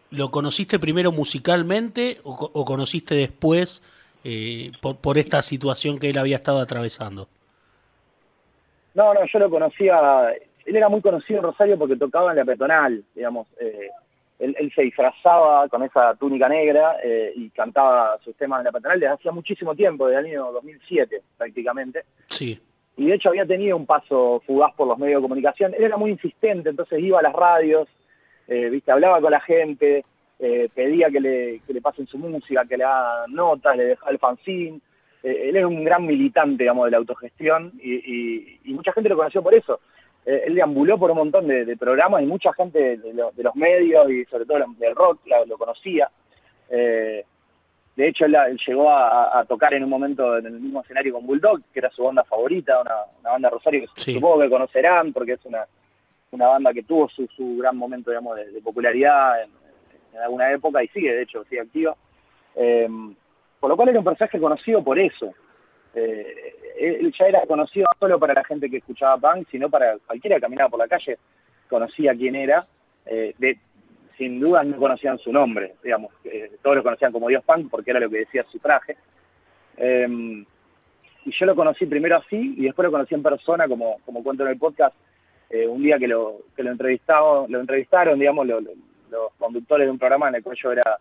lo 0.10 0.32
conociste 0.32 0.80
primero 0.80 1.12
musicalmente 1.12 2.18
o, 2.24 2.66
conociste 2.66 3.16
después 3.16 3.84
eh, 4.24 4.72
por, 4.82 5.18
esta 5.18 5.42
situación 5.42 6.00
que 6.00 6.10
él 6.10 6.18
había 6.18 6.38
estado 6.38 6.60
atravesando? 6.60 7.28
No, 8.94 9.14
no, 9.14 9.22
yo 9.26 9.40
lo 9.40 9.50
conocía, 9.50 10.32
él 10.66 10.76
era 10.76 10.90
muy 10.90 11.02
conocido 11.02 11.40
en 11.40 11.46
Rosario 11.46 11.78
porque 11.78 11.96
tocaba 11.96 12.32
en 12.32 12.38
la 12.38 12.46
peatonal, 12.46 13.04
digamos. 13.16 13.48
Eh, 14.42 14.54
él, 14.58 14.72
se 14.76 14.82
disfrazaba 14.82 15.70
con 15.70 15.84
esa 15.84 16.16
túnica 16.16 16.50
negra 16.50 16.98
y 17.36 17.50
cantaba 17.52 18.18
sus 18.24 18.36
temas 18.36 18.60
en 18.60 18.66
la 18.66 18.72
peatonal 18.72 19.00
desde 19.00 19.14
hacía 19.14 19.32
muchísimo 19.32 19.76
tiempo, 19.76 20.08
desde 20.08 20.20
el 20.22 20.26
año 20.28 20.52
2007 20.52 21.22
prácticamente. 21.38 22.04
Sí 22.28 22.60
y 22.98 23.08
de 23.08 23.16
hecho 23.16 23.30
había 23.30 23.46
tenido 23.46 23.78
un 23.78 23.86
paso 23.86 24.44
fugaz 24.46 24.74
por 24.76 24.88
los 24.88 24.98
medios 24.98 25.22
de 25.22 25.26
comunicación. 25.26 25.74
Él 25.74 25.86
era 25.86 25.98
muy 25.98 26.12
insistente, 26.12 26.70
entonces 26.70 27.00
iba 27.00 27.20
a 27.20 27.24
las 27.24 27.34
radios, 27.34 27.88
eh, 28.48 28.70
viste, 28.70 28.92
hablaba 28.92 29.22
con 29.22 29.32
la 29.32 29.40
gente, 29.40 30.06
eh, 30.40 30.70
pedía 30.74 31.10
que 31.10 31.20
le, 31.20 31.62
que 31.66 31.74
le 31.74 31.82
pasen 31.82 32.08
su 32.08 32.18
música, 32.18 32.66
que 32.66 32.78
le 32.78 32.84
hagan 32.84 33.34
notas, 33.34 33.78
le 33.78 33.86
dejaba 33.86 34.12
el 34.12 34.20
fanzine. 34.20 34.82
Eh, 35.24 35.50
él 35.50 35.56
era 35.56 35.68
un 35.68 35.84
gran 35.84 36.06
militante, 36.06 36.64
digamos, 36.64 36.86
de 36.86 36.92
la 36.92 36.98
autogestión 36.98 37.74
y, 37.82 38.60
mucha 38.66 38.94
gente 38.94 39.10
lo 39.10 39.18
conoció 39.18 39.42
por 39.42 39.54
eso. 39.54 39.80
Él 40.26 40.56
deambuló 40.56 40.98
por 40.98 41.12
un 41.12 41.18
montón 41.18 41.48
de, 41.48 41.78
programas 41.78 42.22
y 42.22 42.26
mucha 42.26 42.54
gente 42.54 42.98
de, 42.98 43.14
los 43.14 43.56
medios 43.56 44.10
y 44.12 44.26
sobre 44.26 44.46
todo 44.46 44.60
del 44.78 44.96
rock 44.96 45.20
lo 45.48 45.58
conocía. 45.58 46.10
De 47.96 48.08
hecho, 48.08 48.26
él, 48.26 48.36
llegó 48.66 48.90
a, 48.90 49.44
tocar 49.48 49.74
en 49.74 49.84
un 49.84 49.90
momento 49.90 50.38
en 50.38 50.46
el 50.46 50.60
mismo 50.60 50.82
escenario 50.82 51.14
con 51.14 51.28
Bulldog, 51.28 51.62
que 51.74 51.80
era 51.80 51.90
su 51.90 52.04
banda 52.04 52.24
favorita, 52.24 52.82
una, 52.82 53.32
banda 53.32 53.50
Rosario 53.50 53.82
que 53.82 54.14
supongo 54.14 54.40
que 54.40 54.50
conocerán, 54.50 55.12
porque 55.12 55.34
es 55.34 55.46
una, 55.46 55.66
una 56.32 56.48
banda 56.48 56.74
que 56.74 56.84
tuvo 56.84 57.10
su, 57.10 57.28
gran 57.58 57.76
momento 57.76 58.10
digamos, 58.12 58.38
de, 58.38 58.62
popularidad 58.62 59.44
en, 59.44 59.52
alguna 60.20 60.52
época 60.52 60.84
y 60.84 60.88
sigue, 60.90 61.14
de 61.14 61.24
hecho, 61.24 61.44
sigue 61.46 61.62
activa. 61.62 61.96
Em, 62.56 63.16
por 63.60 63.70
lo 63.70 63.78
cual 63.78 63.90
era 63.90 64.00
un 64.00 64.06
personaje 64.06 64.40
conocido 64.40 64.84
por 64.84 64.98
eso. 64.98 65.34
Eh, 65.94 66.56
él 66.78 67.14
ya 67.18 67.26
era 67.26 67.46
conocido 67.46 67.86
no 67.92 68.00
solo 68.00 68.20
para 68.20 68.34
la 68.34 68.44
gente 68.44 68.70
que 68.70 68.78
escuchaba 68.78 69.34
punk, 69.34 69.48
sino 69.52 69.70
para 69.70 69.98
cualquiera 70.00 70.38
que 70.38 70.42
caminaba 70.42 70.70
por 70.70 70.80
la 70.80 70.88
calle, 70.88 71.18
conocía 71.70 72.16
quién 72.16 72.36
era. 72.36 72.66
Eh, 73.06 73.34
sin 74.18 74.40
duda 74.40 74.64
no 74.64 74.78
conocían 74.78 75.18
su 75.18 75.32
nombre, 75.32 75.74
digamos, 75.84 76.12
todos 76.62 76.76
lo 76.76 76.84
conocían 76.84 77.12
como 77.12 77.28
Dios 77.28 77.44
Punk 77.44 77.72
porque 77.72 77.90
era 77.90 78.00
lo 78.00 78.10
que 78.10 78.20
decía 78.20 78.46
su 78.52 78.60
traje. 78.60 78.96
Em, 79.78 80.46
y 81.26 81.32
yo 81.32 81.46
lo 81.46 81.56
conocí 81.56 81.86
primero 81.86 82.18
así 82.18 82.56
y 82.58 82.64
después 82.64 82.86
lo 82.86 82.92
conocí 82.92 83.16
en 83.16 83.24
persona, 83.24 83.68
como, 83.68 84.00
como 84.06 84.24
cuento 84.24 84.44
en 84.44 84.50
el 84.50 84.58
podcast, 84.58 84.96
eh, 85.50 85.68
un 85.68 85.84
día 85.84 86.00
que 86.00 86.08
lo, 86.08 86.42
que 86.56 86.64
lo, 86.64 86.74
lo 87.48 87.60
entrevistaron, 87.60 88.20
digamos, 88.20 88.48
los 88.48 89.34
conductores 89.38 89.86
de 89.86 89.92
un 89.92 90.00
programa 90.00 90.30
en 90.30 90.36
el 90.36 90.44
cual 90.44 90.58
yo 90.62 90.72
era 90.72 90.98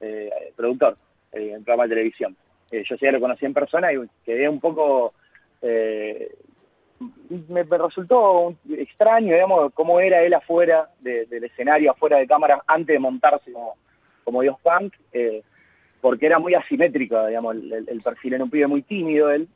eh, 0.00 0.30
productor, 0.56 0.96
eh, 1.32 1.50
en 1.50 1.58
un 1.58 1.64
programa 1.64 1.84
de 1.84 1.88
televisión. 1.90 2.36
Yo 2.70 2.96
sí 2.96 3.04
ya 3.04 3.12
lo 3.12 3.20
conocí 3.20 3.46
en 3.46 3.54
persona 3.54 3.92
y 3.92 3.98
quedé 4.24 4.48
un 4.48 4.60
poco... 4.60 5.14
Me, 7.48 7.62
resultó 7.62 8.54
extraño, 8.70 9.32
digamos, 9.32 9.72
cómo 9.72 10.00
era 10.00 10.22
él 10.22 10.34
afuera 10.34 10.90
del 11.00 11.44
escenario, 11.44 11.92
afuera 11.92 12.18
de 12.18 12.26
cámara, 12.26 12.62
antes 12.66 12.94
de 12.94 12.98
montarse 12.98 13.52
como, 13.52 13.76
como 14.24 14.42
Dios 14.42 14.56
Punk, 14.60 14.94
porque 16.00 16.26
era 16.26 16.38
muy 16.38 16.54
asimétrico, 16.54 17.26
digamos, 17.26 17.56
el, 17.56 18.00
perfil. 18.02 18.34
Era 18.34 18.44
un 18.44 18.50
pibe 18.50 18.66
muy 18.66 18.82
tímido 18.82 19.30
él, 19.30 19.48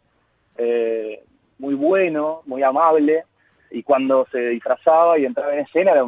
eh, 0.57 1.23
muy 1.59 1.75
bueno, 1.75 2.42
muy 2.47 2.62
amable, 2.62 3.25
y 3.71 3.83
cuando 3.83 4.26
se 4.31 4.38
disfrazaba 4.49 5.19
y 5.19 5.25
entraba 5.25 5.54
en 5.54 5.61
escena 5.61 5.92
era, 5.92 6.04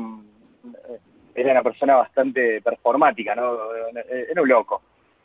era 1.34 1.52
una 1.52 1.62
persona 1.62 1.96
bastante 1.96 2.60
performática, 2.60 3.34
¿no? 3.34 3.56
Era 3.94 4.42
un 4.42 4.48
loco, 4.48 4.82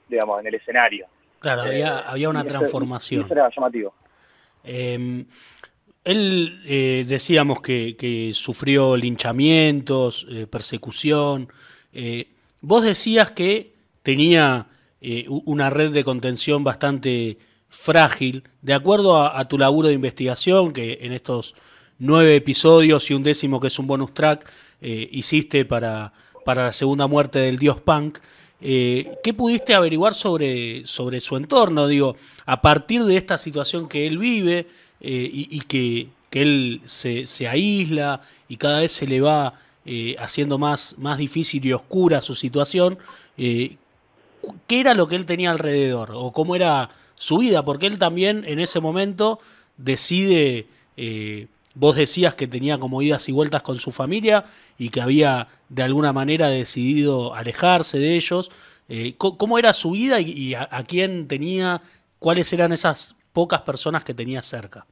digamos, 0.08 0.40
en 0.40 0.48
el 0.48 0.56
escenario. 0.56 1.08
Claro, 1.40 1.64
había, 1.64 2.00
eh, 2.00 2.04
había 2.06 2.30
una 2.30 2.44
transformación. 2.44 3.26
Eso 3.26 3.34
era 3.34 3.50
llamativo. 3.56 3.94
Em, 4.64 5.26
él, 6.04 6.62
eh, 6.66 7.06
decíamos 7.08 7.62
que, 7.62 7.96
que, 7.98 8.32
sufrió 8.34 8.96
linchamientos, 8.96 10.28
persecución. 10.50 11.50
vos 12.62 12.84
decías 12.84 13.32
que 13.32 13.74
tenía 14.04 14.68
una 15.28 15.70
red 15.70 15.92
de 15.92 16.04
contención 16.04 16.64
bastante 16.64 17.38
frágil, 17.70 18.44
de 18.62 18.74
acuerdo 18.74 19.24
a, 19.24 19.48
tu 19.48 19.58
laburo 19.58 19.88
de 19.88 19.94
investigación, 19.94 20.74
que 20.74 21.00
en 21.02 21.14
estos 21.14 21.56
nueve 22.00 22.36
episodios 22.36 23.10
y 23.10 23.14
un 23.14 23.24
décimo 23.24 23.60
que 23.60 23.68
es 23.68 23.80
un 23.80 23.88
bonus 23.88 24.14
track 24.14 24.50
eh, 24.82 25.08
hiciste 25.12 25.66
para, 25.66 26.14
para 26.46 26.66
la 26.66 26.72
segunda 26.72 27.08
muerte 27.08 27.40
del 27.40 27.58
dios 27.60 27.80
punk, 27.80 28.20
eh, 28.62 29.18
¿qué 29.24 29.34
pudiste 29.34 29.74
averiguar 29.74 30.14
sobre, 30.14 30.86
sobre 30.86 31.20
su 31.20 31.38
entorno? 31.38 31.88
Digo, 31.88 32.16
a 32.46 32.62
partir 32.62 33.04
de 33.04 33.18
esta 33.18 33.38
situación 33.38 33.88
que 33.88 34.08
él 34.08 34.18
vive 34.18 34.68
eh, 35.02 35.30
y, 35.32 35.62
que, 35.62 36.10
que, 36.30 36.42
él 36.42 36.82
se, 36.86 37.26
se, 37.26 37.48
aísla 37.48 38.22
y 38.48 38.58
cada 38.58 38.82
vez 38.82 38.92
se 38.92 39.08
le 39.08 39.22
va 39.22 39.54
haciendo 40.20 40.60
más, 40.60 40.96
más 41.00 41.18
difícil 41.18 41.66
y 41.66 41.74
oscura 41.74 42.22
su 42.22 42.36
situación, 42.36 43.00
¿qué 43.36 43.78
era 44.70 44.94
lo 44.94 45.08
que 45.08 45.16
él 45.16 45.26
tenía 45.26 45.50
alrededor? 45.50 46.12
¿O 46.14 46.32
cómo 46.32 46.56
era 46.56 46.92
su 47.20 47.38
vida, 47.38 47.64
porque 47.64 47.86
él 47.86 48.00
también 48.00 48.46
en 48.48 48.60
ese 48.60 48.80
momento 48.80 49.40
decide, 49.76 50.68
eh, 50.96 51.48
vos 51.80 51.96
decías 51.96 52.36
que 52.36 52.46
tenía 52.46 52.78
como 52.78 53.02
idas 53.02 53.30
y 53.30 53.32
vueltas 53.32 53.64
con 53.64 53.78
su 53.78 53.92
familia 53.92 54.44
y 54.78 54.90
que 54.90 55.00
había 55.00 55.48
de 55.70 55.84
alguna 55.84 56.12
manera 56.12 56.50
decidido 56.50 57.34
alejarse 57.34 57.98
de 57.98 58.16
ellos. 58.16 58.52
Eh, 58.90 59.14
¿Cómo 59.18 59.58
era 59.58 59.72
su 59.72 59.92
vida 59.92 60.20
y, 60.20 60.56
a, 60.56 60.68
quién 60.86 61.28
tenía, 61.28 61.80
cuáles 62.20 62.52
eran 62.52 62.74
esas 62.74 63.16
pocas 63.32 63.62
personas 63.62 64.04
que 64.04 64.14
tenía 64.14 64.42
cerca? 64.42 64.86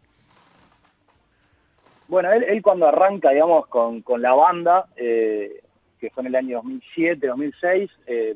Bueno, 2.08 2.32
él, 2.32 2.62
cuando 2.62 2.88
arranca, 2.88 3.32
digamos, 3.32 3.68
con, 3.68 4.02
la 4.22 4.34
banda, 4.34 4.86
eh, 4.96 5.62
que 6.00 6.10
fue 6.12 6.22
en 6.22 6.28
el 6.28 6.36
año 6.36 6.58
2007, 6.58 7.28
2006, 7.28 7.92
eh, 8.06 8.36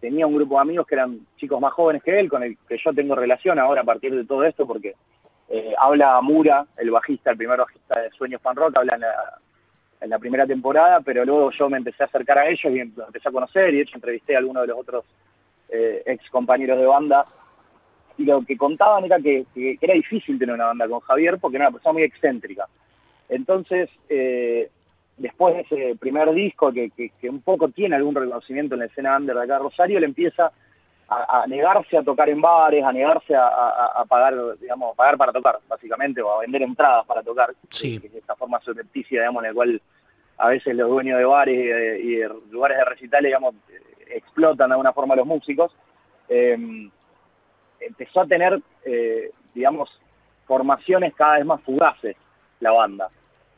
tenía 0.00 0.26
un 0.26 0.36
grupo 0.36 0.54
de 0.54 0.60
amigos 0.62 0.86
que 0.86 0.94
eran 0.94 1.26
chicos 1.36 1.60
más 1.60 1.74
jóvenes 1.74 2.02
que 2.02 2.18
él, 2.18 2.30
con 2.30 2.42
el 2.44 2.56
que 2.66 2.78
yo 2.82 2.94
tengo 2.94 3.14
relación 3.14 3.58
ahora 3.58 3.82
a 3.82 3.84
partir 3.84 4.14
de 4.14 4.24
todo 4.24 4.42
esto, 4.44 4.66
porque 4.66 4.94
eh, 5.48 5.74
habla 5.78 6.20
Mura, 6.20 6.66
el 6.76 6.90
bajista, 6.90 7.30
el 7.30 7.36
primer 7.36 7.58
bajista 7.58 8.00
de 8.00 8.10
Sueños 8.10 8.40
Fan 8.40 8.56
Rock, 8.56 8.76
habla 8.76 8.94
en 10.00 10.10
la, 10.10 10.18
primera 10.18 10.46
temporada, 10.46 11.00
pero 11.00 11.24
luego 11.24 11.50
yo 11.50 11.68
me 11.68 11.78
empecé 11.78 12.02
a 12.02 12.06
acercar 12.06 12.38
a 12.38 12.48
ellos 12.48 12.72
y 12.72 12.78
empecé 12.78 13.28
a 13.28 13.32
conocer, 13.32 13.72
y 13.72 13.76
de 13.76 13.82
hecho 13.82 13.96
entrevisté 13.96 14.34
a 14.34 14.38
algunos 14.38 14.62
de 14.62 14.66
los 14.68 14.78
otros 14.78 15.04
eh, 15.68 16.02
ex 16.06 16.28
compañeros 16.30 16.78
de 16.78 16.86
banda, 16.86 17.26
y 18.16 18.24
lo 18.24 18.42
que 18.42 18.56
contaban 18.56 19.04
era 19.04 19.18
que, 19.18 19.46
era 19.80 19.94
difícil 19.94 20.38
tener 20.38 20.54
una 20.54 20.66
banda 20.66 20.88
con 20.88 21.00
Javier 21.00 21.38
porque 21.38 21.56
era 21.56 21.66
una 21.66 21.72
persona 21.72 21.94
muy 21.94 22.02
excéntrica. 22.02 22.68
Entonces, 23.28 23.90
eh, 24.08 24.70
después 25.16 25.54
de 25.54 25.60
ese 25.62 25.96
primer 25.96 26.32
disco 26.32 26.72
que, 26.72 27.10
un 27.28 27.40
poco 27.40 27.68
tiene 27.68 27.96
algún 27.96 28.14
reconocimiento 28.14 28.74
en 28.74 28.80
la 28.80 28.86
escena 28.86 29.16
under 29.16 29.36
de 29.36 29.42
acá 29.42 29.58
Rosario, 29.58 30.00
le 30.00 30.06
empieza 30.06 30.52
a, 31.08 31.44
negarse 31.46 31.96
a 31.96 32.02
tocar 32.02 32.28
en 32.28 32.40
bares, 32.40 32.82
a 32.84 32.92
negarse 32.92 33.34
a, 33.34 34.04
pagar, 34.08 34.34
digamos, 34.58 34.96
pagar 34.96 35.16
para 35.16 35.32
tocar, 35.32 35.58
básicamente, 35.68 36.22
o 36.22 36.30
a 36.30 36.40
vender 36.40 36.62
entradas 36.62 37.06
para 37.06 37.22
tocar, 37.22 37.54
sí. 37.68 38.00
que, 38.00 38.06
es 38.06 38.14
esta 38.14 38.36
forma 38.36 38.60
subrepticia, 38.60 39.20
digamos, 39.20 39.42
en 39.44 39.50
la 39.50 39.54
cual 39.54 39.82
a 40.38 40.48
veces 40.48 40.74
los 40.74 40.88
dueños 40.88 41.18
de 41.18 41.24
bares 41.24 41.54
y 42.02 42.16
de, 42.16 42.30
lugares 42.50 42.78
de 42.78 42.84
recitales, 42.84 43.28
digamos, 43.28 43.54
explotan 44.06 44.68
de 44.68 44.74
alguna 44.74 44.92
forma 44.92 45.14
a 45.14 45.18
los 45.18 45.26
músicos, 45.26 45.72
eh, 46.28 46.56
empezó 47.80 48.20
a 48.22 48.26
tener, 48.26 48.60
eh, 48.84 49.30
digamos, 49.54 49.90
formaciones 50.46 51.14
cada 51.14 51.36
vez 51.36 51.46
más 51.46 51.60
fugaces 51.62 52.16
la 52.60 52.72
banda. 52.72 53.10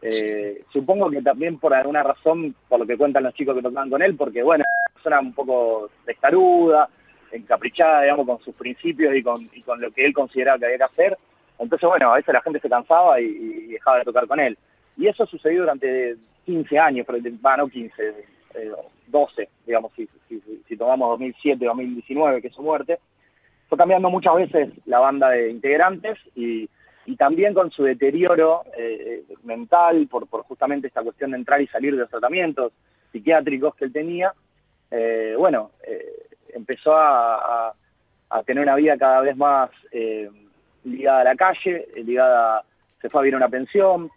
Eh, 0.02 0.64
supongo 0.72 1.10
que 1.10 1.22
también 1.22 1.58
por 1.58 1.74
alguna 1.74 2.02
razón, 2.02 2.54
por 2.68 2.80
lo 2.80 2.86
que 2.86 2.98
cuentan 2.98 3.24
los 3.24 3.34
chicos 3.34 3.56
que 3.56 3.62
tocaban 3.62 3.90
con 3.90 4.02
él, 4.02 4.16
porque 4.16 4.42
bueno, 4.42 4.64
una 4.64 4.94
persona 4.94 5.20
un 5.20 5.32
poco 5.32 5.90
destaruda, 6.04 6.88
encaprichada, 7.36 8.02
digamos, 8.02 8.26
con 8.26 8.40
sus 8.40 8.54
principios 8.54 9.14
y 9.14 9.22
con, 9.22 9.48
y 9.52 9.62
con 9.62 9.80
lo 9.80 9.90
que 9.90 10.04
él 10.04 10.12
consideraba 10.12 10.58
que 10.58 10.66
había 10.66 10.78
que 10.78 10.84
hacer. 10.84 11.18
Entonces, 11.58 11.88
bueno, 11.88 12.12
a 12.12 12.16
veces 12.16 12.32
la 12.34 12.42
gente 12.42 12.60
se 12.60 12.68
cansaba 12.68 13.20
y, 13.20 13.66
dejaba 13.68 13.98
de 13.98 14.04
tocar 14.04 14.26
con 14.26 14.40
él. 14.40 14.58
Y 14.96 15.06
eso 15.08 15.26
sucedió 15.26 15.60
durante 15.60 16.16
15 16.44 16.78
años, 16.78 17.06
bueno, 17.06 17.64
no 17.64 17.68
15, 17.68 18.14
12, 19.06 19.42
eh, 19.42 19.48
digamos, 19.66 19.92
si, 19.94 20.76
tomamos 20.76 21.10
2007, 21.10 21.64
2019, 21.64 22.42
que 22.42 22.48
es 22.48 22.54
su 22.54 22.62
muerte. 22.62 22.98
Fue 23.68 23.78
cambiando 23.78 24.10
muchas 24.10 24.34
veces 24.36 24.70
la 24.86 25.00
banda 25.00 25.30
de 25.30 25.50
integrantes 25.50 26.18
y 26.34 26.68
también 27.16 27.54
con 27.54 27.70
su 27.70 27.84
deterioro 27.84 28.62
eh, 28.76 29.24
mental 29.44 30.08
por, 30.08 30.26
por 30.28 30.42
justamente 30.42 30.88
esta 30.88 31.02
cuestión 31.02 31.30
de 31.30 31.38
entrar 31.38 31.60
y 31.60 31.66
salir 31.68 31.92
de 31.92 32.00
los 32.00 32.10
tratamientos 32.10 32.72
psiquiátricos 33.12 33.74
que 33.76 33.86
él 33.86 33.92
tenía, 33.92 34.34
eh, 34.90 35.34
bueno, 35.36 35.70
eh, 35.86 36.26
empezó 36.54 36.94
a, 36.96 37.74
tener 38.44 38.62
una 38.62 38.74
vida 38.74 38.98
cada 38.98 39.20
vez 39.20 39.36
más 39.36 39.70
ligada 40.84 41.20
a 41.20 41.24
la 41.24 41.36
calle, 41.36 41.86
ligada, 41.96 42.62
se 43.00 43.08
fue 43.08 43.20
a 43.20 43.22
vivir 43.22 43.34
a 43.34 43.38
una 43.38 43.48
pensión, 43.48 44.10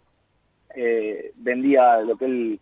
vendía 1.36 2.00
lo 2.00 2.16
que 2.16 2.24
él 2.24 2.60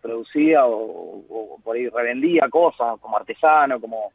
producía 0.00 0.66
o, 0.66 1.58
por 1.62 1.76
ahí 1.76 1.88
revendía 1.88 2.48
cosas 2.48 3.00
como 3.00 3.16
artesano, 3.16 3.80
como 3.80 4.12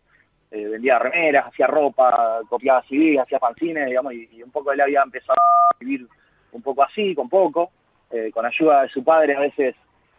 eh, 0.52 0.66
vendía 0.66 0.98
remeras, 0.98 1.46
hacía 1.46 1.68
ropa, 1.68 2.40
copiaba 2.50 2.84
CDs, 2.90 3.20
hacía 3.20 3.38
fanzines, 3.38 3.86
digamos, 3.86 4.14
y, 4.14 4.42
un 4.42 4.50
poco 4.50 4.72
él 4.72 4.82
había 4.82 5.04
empezado 5.04 5.38
a 5.40 5.78
vivir 5.80 6.08
un 6.52 6.62
poco 6.64 6.82
así, 6.82 7.14
con 7.14 7.30
poco, 7.30 7.70
eh, 8.10 8.32
con 8.34 8.48
ayuda 8.48 8.82
de 8.82 8.90
su 8.90 9.04
padre 9.04 9.36
a 9.36 9.42
veces 9.42 9.76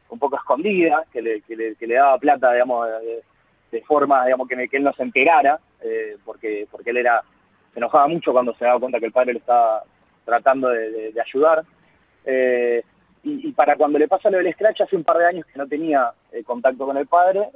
un 0.08 0.20
poco 0.20 0.36
escondida, 0.36 1.04
que 1.12 1.20
le, 1.20 1.40
que 1.42 1.56
le, 1.56 1.94
daba 1.94 2.18
plata, 2.18 2.52
digamos, 2.52 2.86
de, 2.86 3.22
forma, 3.86 4.24
digamos, 4.24 4.48
que, 4.48 4.68
él 4.70 4.82
no 4.82 4.92
se 4.92 5.02
enterara, 5.02 5.58
eh, 5.80 6.16
porque, 6.24 6.66
porque 6.70 6.90
él 6.90 6.98
era, 6.98 7.22
se 7.72 7.78
enojaba 7.78 8.08
mucho 8.08 8.32
cuando 8.32 8.54
se 8.54 8.64
daba 8.64 8.80
cuenta 8.80 8.98
que 8.98 9.06
el 9.06 9.12
padre 9.12 9.34
le 9.34 9.38
estaba 9.38 9.82
tratando 10.24 10.68
de, 10.68 11.14
ayudar. 11.20 11.64
Y, 13.22 13.48
y, 13.48 13.52
para 13.52 13.76
cuando 13.76 13.98
le 13.98 14.08
pasa 14.08 14.30
lo 14.30 14.38
del 14.38 14.52
Scratch, 14.52 14.80
hace 14.80 14.96
un 14.96 15.04
par 15.04 15.18
de 15.18 15.26
años 15.26 15.46
que 15.46 15.58
no 15.58 15.66
tenía 15.66 16.10
contacto 16.44 16.86
con 16.86 16.96
el 16.96 17.06
padre, 17.06 17.50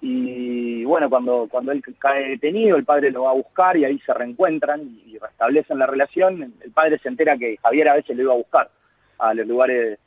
y 0.00 0.84
bueno, 0.84 1.10
cuando, 1.10 1.48
cuando 1.50 1.72
él 1.72 1.82
cae 1.98 2.28
detenido, 2.30 2.76
el 2.76 2.84
padre 2.84 3.10
lo 3.10 3.24
va 3.24 3.30
a 3.30 3.34
buscar 3.34 3.76
y 3.76 3.84
ahí 3.84 3.98
se 4.00 4.14
reencuentran 4.14 4.82
y, 4.82 5.18
restablecen 5.18 5.78
la 5.78 5.86
relación. 5.86 6.54
El 6.60 6.70
padre 6.70 6.98
se 6.98 7.08
entera 7.08 7.36
que 7.36 7.56
Javier 7.56 7.88
a 7.88 7.94
veces 7.94 8.16
lo 8.16 8.22
iba 8.22 8.32
a 8.32 8.36
buscar 8.36 8.70
a 9.18 9.34
los 9.34 9.46
lugares 9.46 9.98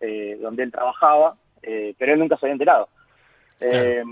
eh, 0.00 0.38
donde 0.40 0.62
él 0.62 0.70
trabajaba, 0.70 1.36
eh, 1.62 1.94
pero 1.98 2.12
él 2.12 2.20
nunca 2.20 2.36
se 2.36 2.46
había 2.46 2.52
enterado. 2.52 2.88
Eh, 3.62 4.04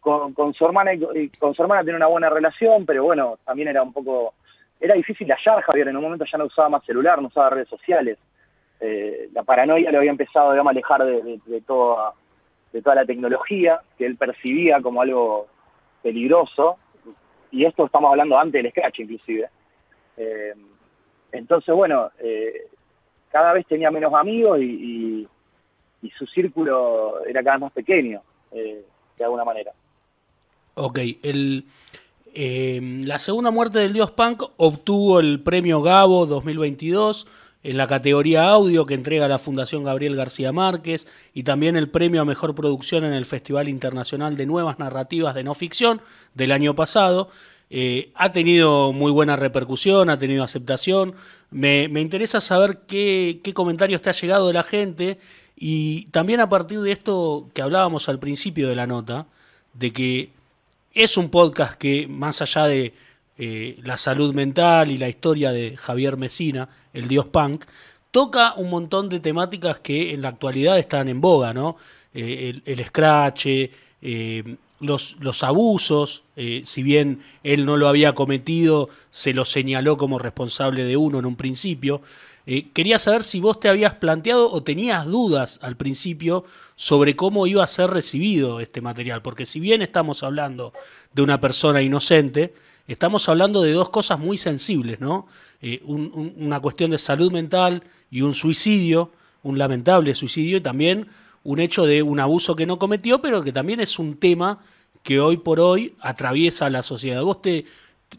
con, 0.00 0.54
su 0.54 0.66
hermana 0.66 0.90
con 1.38 1.54
su 1.54 1.62
hermana 1.62 1.82
tiene 1.82 1.96
una 1.96 2.08
buena 2.08 2.28
relación, 2.28 2.84
pero 2.84 3.04
bueno, 3.04 3.38
también 3.44 3.68
era 3.68 3.82
un 3.82 3.92
poco, 3.92 4.34
era 4.78 4.94
difícil 4.94 5.28
hallar 5.30 5.62
Javier, 5.62 5.88
en 5.88 5.96
un 5.96 6.02
momento 6.02 6.26
ya 6.30 6.36
no 6.36 6.44
usaba 6.44 6.68
más 6.68 6.84
celular, 6.84 7.22
no 7.22 7.28
usaba 7.28 7.50
redes 7.50 7.68
sociales. 7.68 8.18
la 9.32 9.42
paranoia 9.44 9.90
lo 9.90 9.98
había 9.98 10.10
empezado 10.10 10.50
digamos, 10.52 10.70
a 10.70 10.72
alejar 10.72 11.04
de 11.04 11.60
toda 11.66 12.12
de 12.74 12.82
toda 12.82 12.96
la 12.96 13.06
tecnología 13.06 13.80
que 13.96 14.04
él 14.04 14.16
percibía 14.16 14.82
como 14.82 15.00
algo 15.00 15.46
peligroso, 16.02 16.76
y 17.52 17.64
esto 17.64 17.86
estamos 17.86 18.10
hablando 18.10 18.36
antes 18.36 18.60
del 18.60 18.72
scratch 18.72 18.98
inclusive. 18.98 19.48
Eh, 20.16 20.54
entonces, 21.30 21.72
bueno, 21.72 22.10
eh, 22.18 22.66
cada 23.30 23.52
vez 23.52 23.64
tenía 23.66 23.92
menos 23.92 24.12
amigos 24.12 24.58
y, 24.60 25.28
su 26.10 26.26
círculo 26.26 27.24
era 27.26 27.42
cada 27.42 27.56
vez 27.56 27.62
más 27.62 27.72
pequeño, 27.72 28.22
de 28.52 29.24
alguna 29.24 29.44
manera. 29.44 29.72
Ok, 30.74 30.98
el, 31.22 31.64
la 32.34 33.18
segunda 33.18 33.50
muerte 33.50 33.78
del 33.78 33.92
dios 33.92 34.10
punk 34.10 34.42
obtuvo 34.56 35.20
el 35.20 35.40
premio 35.40 35.82
Gabo 35.82 36.26
2022 36.26 37.26
en 37.64 37.78
la 37.78 37.86
categoría 37.86 38.50
audio 38.50 38.84
que 38.84 38.94
entrega 38.94 39.26
la 39.26 39.38
Fundación 39.38 39.84
Gabriel 39.84 40.16
García 40.16 40.52
Márquez 40.52 41.06
y 41.32 41.44
también 41.44 41.76
el 41.76 41.88
premio 41.88 42.20
a 42.20 42.24
mejor 42.26 42.54
producción 42.54 43.04
en 43.04 43.14
el 43.14 43.24
Festival 43.24 43.68
Internacional 43.68 44.36
de 44.36 44.46
Nuevas 44.46 44.78
Narrativas 44.78 45.34
de 45.34 45.44
No 45.44 45.54
Ficción 45.54 46.02
del 46.34 46.52
año 46.52 46.74
pasado. 46.74 47.30
Eh, 47.70 48.12
ha 48.14 48.32
tenido 48.32 48.92
muy 48.92 49.10
buena 49.10 49.36
repercusión, 49.36 50.10
ha 50.10 50.18
tenido 50.18 50.44
aceptación. 50.44 51.14
Me, 51.50 51.84
interesa 51.84 52.42
saber 52.42 52.80
qué, 52.86 53.40
qué 53.42 53.54
comentarios 53.54 54.02
te 54.02 54.10
ha 54.10 54.12
llegado 54.12 54.46
de 54.46 54.52
la 54.52 54.62
gente 54.62 55.18
y 55.56 56.06
también 56.06 56.40
a 56.40 56.48
partir 56.48 56.80
de 56.80 56.92
esto 56.92 57.48
que 57.54 57.62
hablábamos 57.62 58.08
al 58.08 58.18
principio 58.18 58.68
de 58.68 58.74
la 58.74 58.86
nota, 58.86 59.26
de 59.72 59.92
que 59.92 60.30
es 60.94 61.16
un 61.16 61.28
podcast 61.28 61.74
que 61.74 62.06
más 62.06 62.40
allá 62.42 62.64
de 62.66 62.94
eh, 63.36 63.78
la 63.82 63.96
salud 63.96 64.32
mental 64.32 64.90
y 64.90 64.96
la 64.96 65.08
historia 65.08 65.52
de 65.52 65.76
Javier 65.76 66.16
Mesina, 66.16 66.68
el 66.92 67.08
dios 67.08 67.26
punk, 67.26 67.64
toca 68.10 68.54
un 68.54 68.70
montón 68.70 69.08
de 69.08 69.18
temáticas 69.20 69.78
que 69.80 70.14
en 70.14 70.22
la 70.22 70.28
actualidad 70.28 70.78
están 70.78 71.08
en 71.08 71.20
boga, 71.20 71.52
¿no? 71.52 71.76
Eh, 72.14 72.60
el, 72.64 72.84
scratch, 72.84 73.46
eh, 73.46 74.56
los, 74.78 75.16
los, 75.18 75.42
abusos, 75.42 76.22
si 76.62 76.82
bien 76.84 77.22
él 77.42 77.66
no 77.66 77.76
lo 77.76 77.88
había 77.88 78.14
cometido, 78.14 78.88
se 79.10 79.34
lo 79.34 79.44
señaló 79.44 79.96
como 79.96 80.20
responsable 80.20 80.84
de 80.84 80.96
uno 80.96 81.18
en 81.18 81.26
un 81.26 81.34
principio. 81.34 82.02
Quería 82.46 82.98
saber 82.98 83.24
si 83.24 83.40
vos 83.40 83.58
te 83.58 83.68
habías 83.68 83.94
planteado 83.94 84.50
o 84.50 84.62
tenías 84.62 85.06
dudas 85.06 85.58
al 85.62 85.76
principio 85.76 86.44
sobre 86.76 87.16
cómo 87.16 87.46
iba 87.46 87.64
a 87.64 87.66
ser 87.66 87.90
recibido 87.90 88.60
este 88.60 88.80
material, 88.80 89.22
porque 89.22 89.46
si 89.46 89.60
bien 89.60 89.80
estamos 89.80 90.22
hablando 90.22 90.72
de 91.12 91.22
una 91.22 91.40
persona 91.40 91.80
inocente, 91.80 92.54
estamos 92.86 93.28
hablando 93.28 93.62
de 93.62 93.72
dos 93.72 93.88
cosas 93.88 94.18
muy 94.18 94.36
sensibles, 94.36 95.00
¿no? 95.00 95.26
Eh, 95.62 95.80
una 95.84 96.60
cuestión 96.60 96.90
de 96.90 96.98
salud 96.98 97.32
mental 97.32 97.82
y 98.10 98.20
un 98.20 98.34
suicidio, 98.34 99.10
un 99.42 99.58
lamentable 99.58 100.14
suicidio, 100.14 100.58
y 100.58 100.60
también 100.60 101.08
un 101.44 101.60
hecho 101.60 101.86
de 101.86 102.02
un 102.02 102.20
abuso 102.20 102.56
que 102.56 102.66
no 102.66 102.78
cometió, 102.78 103.22
pero 103.22 103.42
que 103.42 103.52
también 103.52 103.80
es 103.80 103.98
un 103.98 104.16
tema 104.16 104.60
que 105.02 105.20
hoy 105.20 105.36
por 105.38 105.60
hoy 105.60 105.94
atraviesa 106.00 106.68
la 106.70 106.82
sociedad. 106.82 107.22
¿Vos 107.22 107.40
te, 107.40 107.64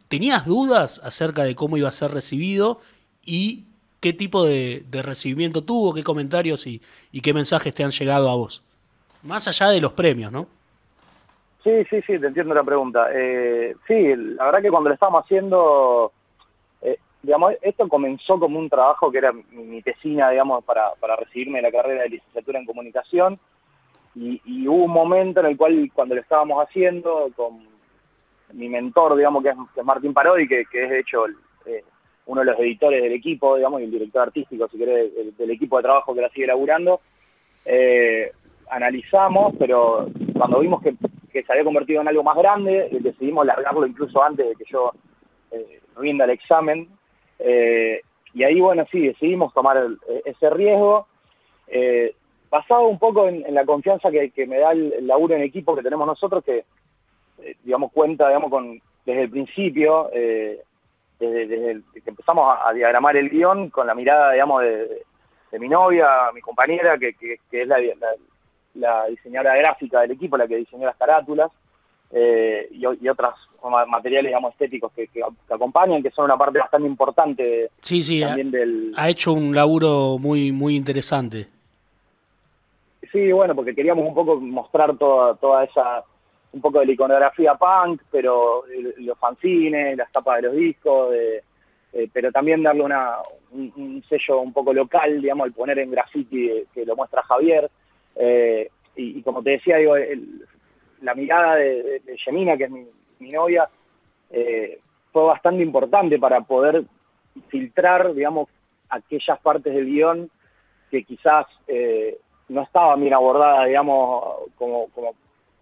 tenías 0.08 0.46
dudas 0.46 1.01
acerca 1.03 1.44
de 1.44 1.55
cómo 1.55 1.77
iba 1.77 1.89
a 1.89 1.91
ser 1.91 2.12
recibido 2.12 2.79
y 3.24 3.65
qué 3.99 4.13
tipo 4.13 4.45
de, 4.45 4.83
recibimiento 5.03 5.63
tuvo, 5.63 5.93
qué 5.93 6.03
comentarios 6.03 6.67
y, 6.67 6.81
y 7.11 7.21
qué 7.21 7.33
mensajes 7.33 7.73
te 7.73 7.83
han 7.83 7.91
llegado 7.91 8.29
a 8.29 8.35
vos? 8.35 8.63
Más 9.23 9.47
allá 9.47 9.69
de 9.69 9.81
los 9.81 9.93
premios, 9.93 10.31
¿no? 10.31 10.47
Sí, 11.65 11.83
sí, 11.89 11.99
sí, 12.03 12.19
te 12.19 12.27
entiendo 12.27 12.53
la 12.53 12.63
pregunta. 12.63 13.07
Eh, 13.11 13.75
sí, 13.87 14.15
la 14.15 14.45
verdad 14.45 14.61
que 14.61 14.69
cuando 14.69 14.89
lo 14.89 14.93
estábamos 14.93 15.23
haciendo, 15.23 16.11
eh, 16.83 16.99
digamos, 17.23 17.53
esto 17.63 17.89
comenzó 17.89 18.39
como 18.39 18.59
un 18.59 18.69
trabajo 18.69 19.11
que 19.11 19.17
era 19.17 19.31
mi, 19.31 19.81
tesina, 19.81 20.29
digamos, 20.29 20.63
para, 20.63 20.93
para 20.99 21.15
recibirme 21.15 21.57
de 21.57 21.63
la 21.63 21.71
carrera 21.71 22.03
de 22.03 22.09
licenciatura 22.09 22.59
en 22.59 22.67
comunicación. 22.67 23.39
Y, 24.13 24.67
hubo 24.67 24.83
un 24.83 24.91
momento 24.91 25.39
en 25.39 25.47
el 25.47 25.57
cual, 25.57 25.89
cuando 25.91 26.13
lo 26.13 26.21
estábamos 26.21 26.63
haciendo, 26.63 27.31
con 27.35 27.67
mi 28.53 28.69
mentor, 28.69 29.15
digamos, 29.15 29.41
que 29.41 29.49
es, 29.49 29.55
Martín 29.83 30.13
Parodi, 30.13 30.47
que, 30.47 30.61
es 30.61 30.89
de 30.89 30.99
hecho 30.99 31.25
eh, 31.65 31.83
uno 32.27 32.41
de 32.41 32.46
los 32.46 32.60
editores 32.60 33.03
del 33.03 33.14
equipo, 33.14 33.55
digamos, 33.55 33.81
y 33.81 33.85
el 33.85 33.92
director 33.92 34.24
artístico, 34.24 34.68
si 34.68 34.77
querés, 34.77 35.11
del, 35.38 35.51
equipo 35.51 35.77
de 35.77 35.83
trabajo 35.83 36.14
que 36.16 36.22
la 36.22 36.29
sigue 36.29 36.48
laburando, 36.48 37.01
analizamos, 38.70 39.53
pero 39.59 40.07
cuando 40.33 40.59
vimos 40.59 40.81
que 40.81 40.96
se 41.44 41.51
había 41.51 41.66
convertido 41.66 42.01
en 42.01 42.07
algo 42.07 42.24
más 42.24 42.38
grande, 42.38 42.88
eh, 42.92 42.98
decidimos 43.01 43.46
largarlo 43.46 43.85
incluso 43.85 44.24
antes 44.24 44.48
de 44.48 44.55
que 44.55 44.64
yo 44.72 44.94
eh, 45.51 45.81
rinda 45.98 46.24
el 46.24 46.31
examen. 46.31 46.88
Eh, 47.40 48.01
y 48.33 48.44
ahí, 48.44 48.61
bueno, 48.61 48.85
sí, 48.90 49.07
decidimos 49.07 49.53
tomar 49.53 49.85
ese 50.25 50.50
riesgo, 50.50 51.07
basado 52.50 52.88
un 52.88 53.00
poco 53.00 53.27
en, 53.27 53.53
la 53.53 53.66
confianza 53.66 54.11
que, 54.11 54.46
me 54.46 54.59
da 54.59 54.72
el, 54.72 55.07
laburo 55.07 55.35
en 55.35 55.42
equipo 55.42 55.75
que 55.75 55.81
tenemos 55.81 56.05
nosotros, 56.05 56.44
que, 56.44 56.66
digamos, 57.64 57.92
cuenta, 57.94 58.27
digamos, 58.27 58.50
con 58.50 58.81
desde 59.05 59.24
el 59.24 59.29
principio, 59.29 60.09
desde, 61.19 61.81
que 61.93 62.09
empezamos 62.09 62.57
a, 62.63 62.71
diagramar 62.73 63.15
el 63.17 63.29
guion, 63.29 63.69
con 63.69 63.87
la 63.87 63.95
mirada, 63.95 64.33
digamos, 64.33 64.61
de, 64.63 65.05
mi 65.59 65.69
novia, 65.69 66.07
mi 66.33 66.41
compañera, 66.41 66.97
que, 66.97 67.15
es 67.51 67.67
la, 67.67 67.77
la 68.75 69.05
diseñadora 69.07 69.55
gráfica 69.55 70.01
del 70.01 70.11
equipo, 70.11 70.37
la 70.37 70.47
que 70.47 70.57
diseñó 70.57 70.85
las 70.85 70.97
carátulas, 70.97 71.51
eh, 72.11 72.69
y, 72.71 72.85
otros 72.85 73.33
materiales 73.87 74.29
digamos, 74.29 74.53
estéticos 74.53 74.91
que, 74.93 75.09
acompañan, 75.49 76.03
que 76.03 76.11
son 76.11 76.25
una 76.25 76.37
parte 76.37 76.59
bastante 76.59 76.87
importante 76.87 77.71
sí, 77.81 78.01
sí, 78.03 78.21
también 78.21 78.49
ha, 78.49 78.51
del... 78.51 78.93
ha 78.95 79.09
hecho 79.09 79.33
un 79.33 79.55
laburo 79.55 80.17
muy, 80.19 80.51
muy 80.51 80.75
interesante. 80.75 81.47
Sí, 83.11 83.31
bueno, 83.31 83.55
porque 83.55 83.73
queríamos 83.73 84.07
un 84.07 84.13
poco 84.13 84.39
mostrar 84.39 84.95
toda, 84.97 85.35
toda 85.35 85.63
esa, 85.63 86.03
un 86.55 86.61
poco 86.61 86.79
de 86.79 86.85
la 86.85 86.94
iconografía 86.94 87.55
punk, 87.55 88.01
pero 88.09 88.63
los 88.98 89.20
fanzines, 89.20 89.98
las 89.98 90.09
tapas 90.09 90.37
de 90.37 90.48
los 90.48 90.55
discos, 90.55 91.13
eh, 91.13 91.44
pero 92.11 92.31
también 92.31 92.63
darle 92.63 92.81
una, 92.81 93.18
un, 93.51 94.01
sello 94.07 94.39
un 94.39 94.53
poco 94.53 94.74
local, 94.74 95.22
digamos, 95.22 95.46
al 95.46 95.53
poner 95.53 95.79
en 95.79 95.91
graffiti 95.91 96.50
que 96.74 96.85
lo 96.85 96.96
muestra 96.96 97.22
Javier. 97.24 97.70
Eh, 98.15 98.70
y, 98.96 99.22
como 99.22 99.44
te 99.44 99.51
decía, 99.51 99.77
digo, 99.77 99.96
la 101.01 101.13
mirada 101.13 101.55
de, 101.55 102.01
Yemina, 102.25 102.55
que 102.55 102.63
es 102.63 102.72
mi, 102.72 103.31
novia, 103.31 103.68
eh, 104.29 104.79
fue 105.11 105.24
bastante 105.24 105.61
importante 105.61 106.18
para 106.18 106.39
poder 106.41 106.85
filtrar, 107.50 108.13
digamos, 108.13 108.48
aquellas 108.89 109.39
partes 109.39 109.74
del 109.74 109.87
guion 109.87 110.29
que 110.89 111.03
quizás 111.03 111.48
eh, 111.68 112.18
no 112.48 112.61
estaban 112.61 113.01
bien 113.01 113.13
abordadas, 113.13 113.68
digamos, 113.68 114.24
como 114.55 114.87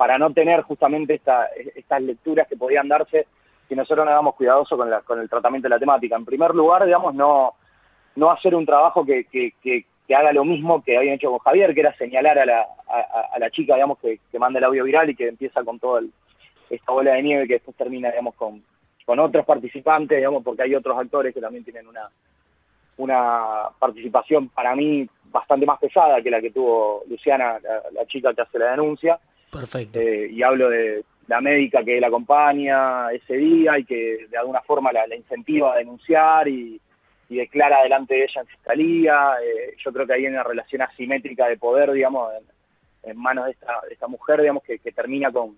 para 0.03 0.17
no 0.17 0.33
tener 0.33 0.63
justamente 0.63 1.13
esta, 1.13 1.45
estas 1.75 2.01
lecturas 2.01 2.45
que 2.45 2.57
podían 2.57 2.89
darse 2.89 3.25
si 3.69 3.73
nosotros 3.73 4.03
no 4.03 4.11
éramos 4.11 4.35
cuidadosos 4.35 4.77
con, 4.77 4.89
la, 4.89 4.99
con 4.99 5.17
el 5.17 5.29
tratamiento 5.29 5.67
de 5.67 5.75
la 5.75 5.79
temática. 5.79 6.17
En 6.17 6.25
primer 6.25 6.53
lugar, 6.53 6.83
digamos, 6.83 7.15
no, 7.15 7.53
no 8.17 8.29
hacer 8.29 8.53
un 8.53 8.65
trabajo 8.65 9.05
que, 9.05 9.25
haga 10.13 10.33
lo 10.33 10.43
mismo 10.43 10.83
que 10.83 10.97
habían 10.97 11.15
hecho 11.15 11.29
con 11.29 11.39
Javier, 11.39 11.73
que 11.73 11.79
era 11.79 11.95
señalar 11.95 12.37
a 12.37 12.45
la, 12.45 12.67
la 13.39 13.49
chica, 13.49 13.75
digamos, 13.75 13.97
que, 13.99 14.19
manda 14.37 14.59
el 14.59 14.65
audio 14.65 14.83
viral 14.83 15.09
y 15.09 15.15
que 15.15 15.29
empieza 15.29 15.63
con 15.63 15.79
toda 15.79 16.01
esta 16.69 16.91
bola 16.91 17.13
de 17.13 17.23
nieve 17.23 17.47
que 17.47 17.53
después 17.53 17.77
termina, 17.77 18.09
digamos, 18.09 18.35
con, 18.35 18.61
otros 19.07 19.45
participantes, 19.45 20.17
digamos, 20.17 20.43
porque 20.43 20.63
hay 20.63 20.75
otros 20.75 20.99
actores 20.99 21.33
que 21.33 21.39
también 21.39 21.63
tienen 21.63 21.87
una, 21.87 22.09
una 22.97 23.69
participación 23.79 24.49
para 24.49 24.75
mí 24.75 25.07
bastante 25.31 25.65
más 25.65 25.79
pesada 25.79 26.21
que 26.21 26.29
la 26.29 26.41
que 26.41 26.51
tuvo 26.51 27.03
Luciana, 27.09 27.57
la, 27.93 28.05
chica 28.05 28.33
que 28.33 28.41
hace 28.41 28.59
la 28.59 28.71
denuncia. 28.71 29.17
Perfecto. 29.53 29.99
Eh, 29.99 30.29
y 30.31 30.43
hablo 30.43 30.69
de 30.69 31.03
la 31.27 31.39
médica 31.41 31.83
que 31.83 31.99
la 31.99 32.07
acompaña 32.07 33.11
ese 33.11 33.35
día 33.35 33.77
y 33.79 33.85
que 33.85 34.27
de 34.29 34.37
alguna 34.37 34.61
forma 34.61 34.91
la 34.91 35.15
incentiva 35.15 35.73
a 35.73 35.77
denunciar 35.77 36.47
y, 36.47 36.79
declara 37.29 37.81
delante 37.81 38.13
de 38.13 38.23
ella 38.25 38.41
en 38.41 38.47
fiscalía. 38.47 39.31
Eh, 39.43 39.75
yo 39.83 39.91
creo 39.91 40.05
que 40.05 40.13
hay 40.13 40.27
una 40.27 40.43
relación 40.43 40.83
asimétrica 40.83 41.47
de 41.47 41.57
poder, 41.57 41.91
digamos, 41.91 42.31
en, 43.03 43.17
manos 43.17 43.45
de 43.45 43.55
esta, 43.89 44.07
mujer, 44.07 44.41
digamos, 44.41 44.61
que, 44.63 44.77
termina 44.91 45.31
con, 45.31 45.57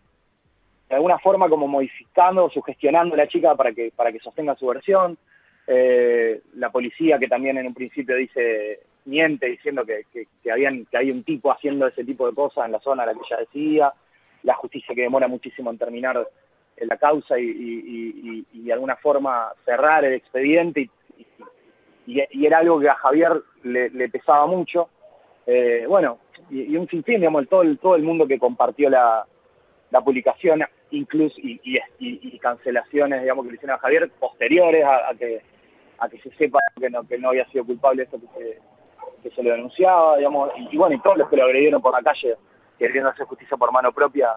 de 0.88 0.96
alguna 0.96 1.20
forma, 1.20 1.50
como 1.50 1.68
modificando, 1.68 2.50
sugestionando 2.50 3.16
a 3.16 3.18
la 3.18 3.28
chica 3.28 3.56
para 3.56 3.74
que, 3.74 3.92
para 3.94 4.14
que 4.14 4.20
sostenga 4.20 4.56
su 4.56 4.68
versión. 4.68 5.18
Eh, 5.68 6.42
la 6.54 6.70
policía 6.70 7.20
que 7.20 7.28
también 7.28 7.58
en 7.58 7.68
un 7.68 7.74
principio 7.74 8.16
dice, 8.16 8.80
miente 9.06 9.48
diciendo 9.48 9.86
que, 9.86 10.06
habían, 10.52 10.86
que 10.86 10.98
hay 10.98 11.12
un 11.12 11.24
tipo 11.24 11.52
haciendo 11.52 11.88
ese 11.88 12.04
tipo 12.04 12.28
de 12.28 12.36
cosas 12.36 12.66
en 12.66 12.74
la 12.74 12.80
zona 12.80 13.04
a 13.04 13.06
la 13.08 13.14
que 13.14 13.22
ella 13.26 13.40
decía. 13.40 13.94
La 14.44 14.56
justicia 14.56 14.94
que 14.94 15.02
demora 15.02 15.28
muchísimo 15.28 15.72
en 15.72 15.78
terminar 15.78 16.28
la 16.78 16.98
causa 16.98 17.40
y, 17.40 18.46
de 18.54 18.74
alguna 18.74 18.96
forma 18.98 19.52
cerrar 19.64 20.04
el 20.06 20.14
expediente 20.14 20.82
y, 20.82 22.22
y, 22.30 22.46
era 22.46 22.60
algo 22.60 22.80
que 22.80 22.90
a 22.90 22.96
Javier 22.96 23.42
le, 23.64 24.10
pesaba 24.10 24.46
mucho. 24.46 24.90
Eh, 25.48 25.86
bueno, 25.88 26.20
y, 26.50 26.76
un 26.76 26.88
sinfín, 26.88 27.20
digamos, 27.20 27.48
todo 27.48 27.62
el, 27.62 27.80
todo 27.80 27.96
el 27.96 28.04
mundo 28.04 28.28
que 28.28 28.40
compartió 28.40 28.90
la, 28.90 29.26
publicación, 30.04 30.62
incluso 30.92 31.36
y, 31.38 32.38
cancelaciones, 32.40 33.22
digamos, 33.22 33.46
que 33.46 33.52
le 33.52 33.56
hicieron 33.56 33.78
a 33.78 33.80
Javier, 33.80 34.12
posteriores 34.20 34.84
a, 34.86 35.14
que 35.18 35.42
a 35.98 36.10
que 36.10 36.20
se 36.20 36.30
sepa 36.32 36.60
que 36.78 36.90
no, 36.90 37.08
que 37.08 37.18
no 37.18 37.30
había 37.30 37.48
sido 37.48 37.66
culpable 37.66 38.00
de 38.00 38.04
esto 38.04 38.20
que 38.20 38.28
se, 38.38 38.60
que 39.26 39.32
se 39.36 39.42
lo 39.42 39.50
denunciaba, 39.50 40.18
digamos, 40.18 40.52
y, 40.56 40.78
bueno, 40.78 40.96
y 40.96 41.00
todos 41.00 41.18
los 41.18 41.28
que 41.28 41.36
lo 41.36 41.46
agredieron 41.46 41.82
por 41.82 41.92
la 41.92 42.04
calle, 42.04 42.36
queriendo 42.78 43.10
hacer 43.10 43.26
justicia 43.26 43.58
por 43.58 43.72
mano 43.72 43.92
propia, 43.92 44.36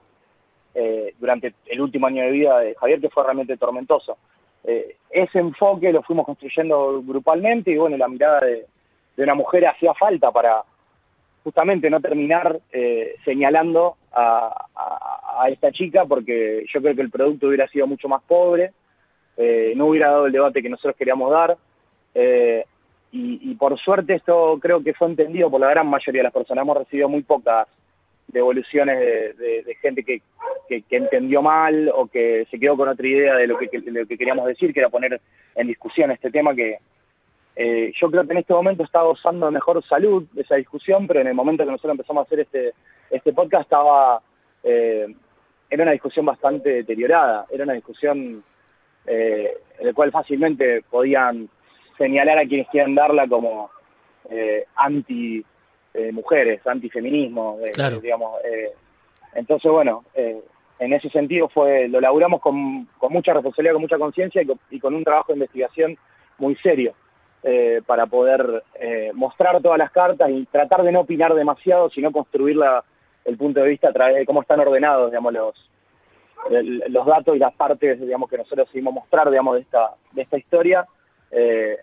eh, 0.75 1.13
durante 1.19 1.53
el 1.67 1.81
último 1.83 2.07
año 2.07 2.23
de 2.23 2.31
vida 2.31 2.59
de 2.61 2.75
Javier, 2.75 2.99
que 2.99 3.11
fue 3.11 3.23
realmente 3.23 3.59
tormentoso. 3.59 4.17
Eh, 4.65 4.97
ese 5.11 5.41
enfoque 5.41 5.93
lo 5.93 6.03
fuimos 6.03 6.25
construyendo 6.25 7.03
grupalmente 7.03 7.71
y 7.71 7.77
bueno, 7.77 7.99
la 7.99 8.09
mirada 8.09 8.41
de, 8.41 8.65
una 9.19 9.35
mujer 9.35 9.67
hacía 9.67 9.93
falta 9.93 10.31
para 10.31 10.63
justamente 11.45 11.91
no 11.91 12.01
terminar 12.01 12.59
eh, 12.73 13.17
señalando 13.27 13.97
a, 14.13 14.65
esta 15.51 15.71
chica 15.71 16.07
porque 16.07 16.65
yo 16.73 16.81
creo 16.81 16.95
que 16.95 17.03
el 17.03 17.11
producto 17.11 17.49
hubiera 17.49 17.69
sido 17.69 17.87
mucho 17.87 18.09
más 18.09 18.23
pobre, 18.23 18.73
no 19.77 19.87
hubiera 19.87 20.11
dado 20.11 20.27
el 20.27 20.33
debate 20.33 20.63
que 20.63 20.69
nosotros 20.71 20.97
queríamos 20.97 21.31
dar. 21.31 21.57
Y, 23.11 23.55
por 23.55 23.79
suerte 23.79 24.15
esto 24.15 24.59
creo 24.61 24.83
que 24.83 24.95
fue 24.95 25.09
entendido 25.09 25.51
por 25.51 25.61
la 25.61 25.71
gran 25.71 25.87
mayoría 25.89 26.21
de 26.21 26.25
las 26.25 26.33
personas. 26.33 26.63
Hemos 26.63 26.79
recibido 26.79 27.09
muy 27.09 27.23
pocas 27.23 27.67
devoluciones 28.27 28.99
de, 28.99 29.63
de, 29.63 29.75
gente 29.77 30.05
que, 30.05 30.21
entendió 30.91 31.41
mal 31.41 31.91
o 31.95 32.07
que 32.07 32.47
se 32.51 32.59
quedó 32.59 32.77
con 32.77 32.89
otra 32.89 33.07
idea 33.07 33.35
de 33.37 33.47
lo 33.47 33.57
que, 33.59 33.71
lo 33.87 34.07
que 34.07 34.19
queríamos 34.19 34.47
decir, 34.47 34.75
que 34.75 34.81
era 34.81 34.91
poner 34.91 35.21
en 35.55 35.67
discusión 35.67 36.11
este 36.11 36.31
tema 36.31 36.55
que 36.55 36.79
eh, 37.61 37.93
yo 38.01 38.09
creo 38.09 38.25
que 38.25 38.33
en 38.33 38.39
este 38.39 38.55
momento 38.55 38.85
está 38.85 39.03
gozando 39.03 39.51
mejor 39.51 39.83
salud 39.85 40.25
esa 40.37 40.55
discusión, 40.55 41.09
pero 41.09 41.21
en 41.21 41.27
el 41.27 41.35
momento 41.35 41.65
que 41.65 41.73
nosotros 41.73 41.93
empezamos 41.93 42.21
a 42.21 42.27
hacer 42.27 42.41
este, 42.41 42.73
este 43.11 43.33
podcast 43.33 43.63
estaba, 43.65 44.23
eh, 44.63 45.13
era 45.69 45.83
una 45.83 45.91
discusión 45.91 46.25
bastante 46.25 46.69
deteriorada, 46.71 47.47
era 47.51 47.65
una 47.65 47.73
discusión 47.73 48.45
eh, 49.07 49.57
en 49.77 49.87
la 49.87 49.93
cual 49.93 50.13
fácilmente 50.13 50.83
podían 50.89 51.49
señalar 51.99 52.39
a 52.39 52.47
quienes 52.47 52.69
quieran 52.69 52.95
darla 52.95 53.27
como 53.29 53.71
anti 54.77 55.45
mujeres, 56.13 56.65
antifeminismo, 56.67 57.59
digamos. 58.01 58.41
entonces, 59.35 59.71
bueno, 59.71 60.05
en 60.79 60.93
ese 60.93 61.09
sentido 61.11 61.49
fue 61.49 61.89
lo 61.89 62.01
laburamos 62.01 62.41
con, 62.41 62.89
mucha 63.11 63.33
responsabilidad, 63.33 63.75
con 63.75 63.83
mucha 63.83 63.99
conciencia 63.99 64.43
y, 64.71 64.81
con 64.81 64.95
un 64.95 65.05
trabajo 65.05 65.33
de 65.33 65.39
investigación 65.39 65.97
muy 66.39 66.55
serio 66.57 66.95
eh, 67.43 67.83
para 67.87 68.07
poder 68.07 68.63
eh, 68.75 69.11
mostrar 69.15 69.61
todas 69.61 69.79
las 69.79 69.91
cartas 69.91 70.31
y 70.31 70.47
tratar 70.47 70.83
de 70.83 70.93
no 70.93 71.01
opinar 71.01 71.35
demasiado, 71.35 71.91
sino 71.91 72.13
construir 72.13 72.59
el 73.25 73.37
punto 73.37 73.61
de 73.61 73.69
vista 73.69 73.89
a 73.89 73.93
través 73.93 74.17
de 74.17 74.27
cómo 74.27 74.43
están 74.43 74.61
ordenados, 74.61 75.11
digamos, 75.11 75.33
los, 75.33 75.71
los 76.89 77.07
datos 77.07 77.35
y 77.37 77.39
las 77.39 77.55
partes, 77.55 78.01
digamos, 78.01 78.31
que 78.31 78.39
nosotros 78.39 78.69
seguimos 78.69 78.95
mostrar, 78.95 79.31
digamos, 79.31 79.57
de 79.57 79.63
esta, 79.63 79.95
de 80.13 80.23
esta 80.23 80.39
historia. 80.39 80.87
Eh, 81.31 81.77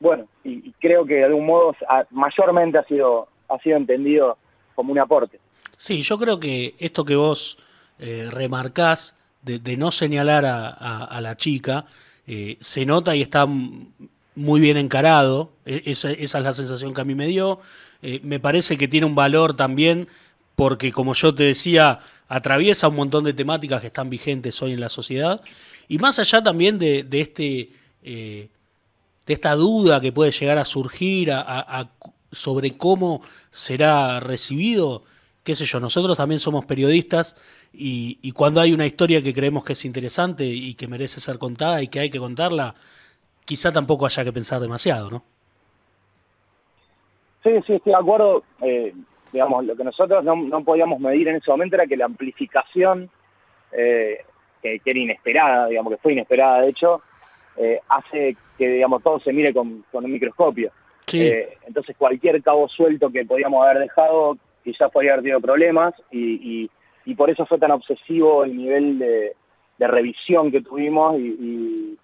bueno, 0.00 0.28
y, 0.44 0.72
creo 0.72 1.04
que 1.04 1.14
de 1.14 1.24
algún 1.24 1.46
modo 1.46 1.74
mayormente 2.10 2.78
ha 2.78 2.84
sido, 2.84 3.28
ha 3.48 3.58
sido 3.58 3.76
entendido 3.76 4.38
como 4.74 4.92
un 4.92 4.98
aporte. 4.98 5.40
Sí, 5.76 6.00
yo 6.00 6.18
creo 6.18 6.38
que 6.38 6.74
esto 6.78 7.04
que 7.04 7.16
vos 7.16 7.58
eh, 7.98 8.28
remarcás 8.30 9.16
de, 9.42 9.76
no 9.76 9.90
señalar 9.90 10.44
a, 10.44 11.20
la 11.20 11.36
chica, 11.36 11.86
eh, 12.26 12.56
se 12.60 12.84
nota 12.84 13.16
y 13.16 13.22
está 13.22 13.46
muy 13.46 14.60
bien 14.60 14.76
encarado, 14.76 15.52
e, 15.64 15.82
esa, 15.86 16.10
es 16.10 16.34
la 16.34 16.52
sensación 16.52 16.92
que 16.92 17.00
a 17.00 17.04
mí 17.04 17.14
me 17.14 17.26
dio, 17.26 17.60
eh, 18.02 18.20
me 18.22 18.40
parece 18.40 18.76
que 18.76 18.88
tiene 18.88 19.06
un 19.06 19.14
valor 19.14 19.56
también 19.56 20.08
porque 20.54 20.92
como 20.92 21.14
yo 21.14 21.34
te 21.34 21.44
decía, 21.44 22.00
atraviesa 22.28 22.88
un 22.88 22.96
montón 22.96 23.24
de 23.24 23.32
temáticas 23.32 23.80
que 23.80 23.86
están 23.86 24.10
vigentes 24.10 24.60
hoy 24.60 24.72
en 24.72 24.80
la 24.80 24.88
sociedad, 24.88 25.40
y 25.86 25.98
más 25.98 26.18
allá 26.18 26.42
también 26.42 26.78
de, 26.78 27.06
este... 27.12 27.70
de 29.28 29.34
esta 29.34 29.54
duda 29.54 30.00
que 30.00 30.10
puede 30.10 30.30
llegar 30.30 30.56
a 30.56 30.64
surgir 30.64 31.30
sobre 32.32 32.78
cómo 32.78 33.20
será 33.50 34.20
recibido, 34.20 35.02
qué 35.44 35.54
sé 35.54 35.66
yo, 35.66 35.80
nosotros 35.80 36.16
también 36.16 36.40
somos 36.40 36.64
periodistas 36.64 37.36
y, 37.70 38.32
cuando 38.32 38.62
hay 38.62 38.72
una 38.72 38.86
historia 38.86 39.22
que 39.22 39.34
creemos 39.34 39.64
que 39.64 39.74
es 39.74 39.84
interesante 39.84 40.46
y 40.46 40.74
que 40.74 40.88
merece 40.88 41.20
ser 41.20 41.38
contada 41.38 41.82
y 41.82 41.88
que 41.88 42.00
hay 42.00 42.08
que 42.08 42.18
contarla, 42.18 42.74
quizá 43.44 43.70
tampoco 43.70 44.06
haya 44.06 44.24
que 44.24 44.32
pensar 44.32 44.60
demasiado, 44.60 45.10
¿no? 45.10 45.22
Sí, 47.42 47.50
sí, 47.66 47.74
estoy 47.74 47.92
de 47.92 47.98
acuerdo. 47.98 48.42
Eh, 48.62 48.94
digamos, 49.30 49.64
lo 49.66 49.76
que 49.76 49.84
nosotros 49.84 50.24
no, 50.24 50.64
podíamos 50.64 51.00
medir 51.00 51.28
en 51.28 51.36
ese 51.36 51.50
momento 51.50 51.76
era 51.76 51.86
que 51.86 51.98
la 51.98 52.06
amplificación, 52.06 53.10
eh, 53.72 54.24
que, 54.62 54.80
era 54.82 54.98
inesperada, 54.98 55.66
digamos, 55.68 55.92
que 55.92 55.98
fue 55.98 56.14
inesperada 56.14 56.62
de 56.62 56.70
hecho, 56.70 57.02
eh, 57.58 57.80
hace 57.88 58.36
que, 58.56 58.68
digamos, 58.68 59.02
todo 59.02 59.20
se 59.20 59.32
mire 59.32 59.52
con, 59.52 59.84
un 59.92 60.12
microscopio. 60.12 60.70
entonces 61.12 61.96
cualquier 61.96 62.42
cabo 62.42 62.68
suelto 62.68 63.10
que 63.10 63.24
podíamos 63.24 63.64
haber 63.64 63.80
dejado 63.80 64.36
quizás 64.62 64.90
podría 64.90 65.12
haber 65.12 65.22
tenido 65.22 65.40
problemas 65.40 65.94
y, 66.10 66.70
y, 67.04 67.14
por 67.14 67.30
eso 67.30 67.46
fue 67.46 67.58
tan 67.58 67.70
obsesivo 67.70 68.44
el 68.44 68.54
nivel 68.54 68.98
de, 68.98 69.34
revisión 69.78 70.50
que 70.50 70.60
tuvimos 70.60 71.18
y, 71.18 71.96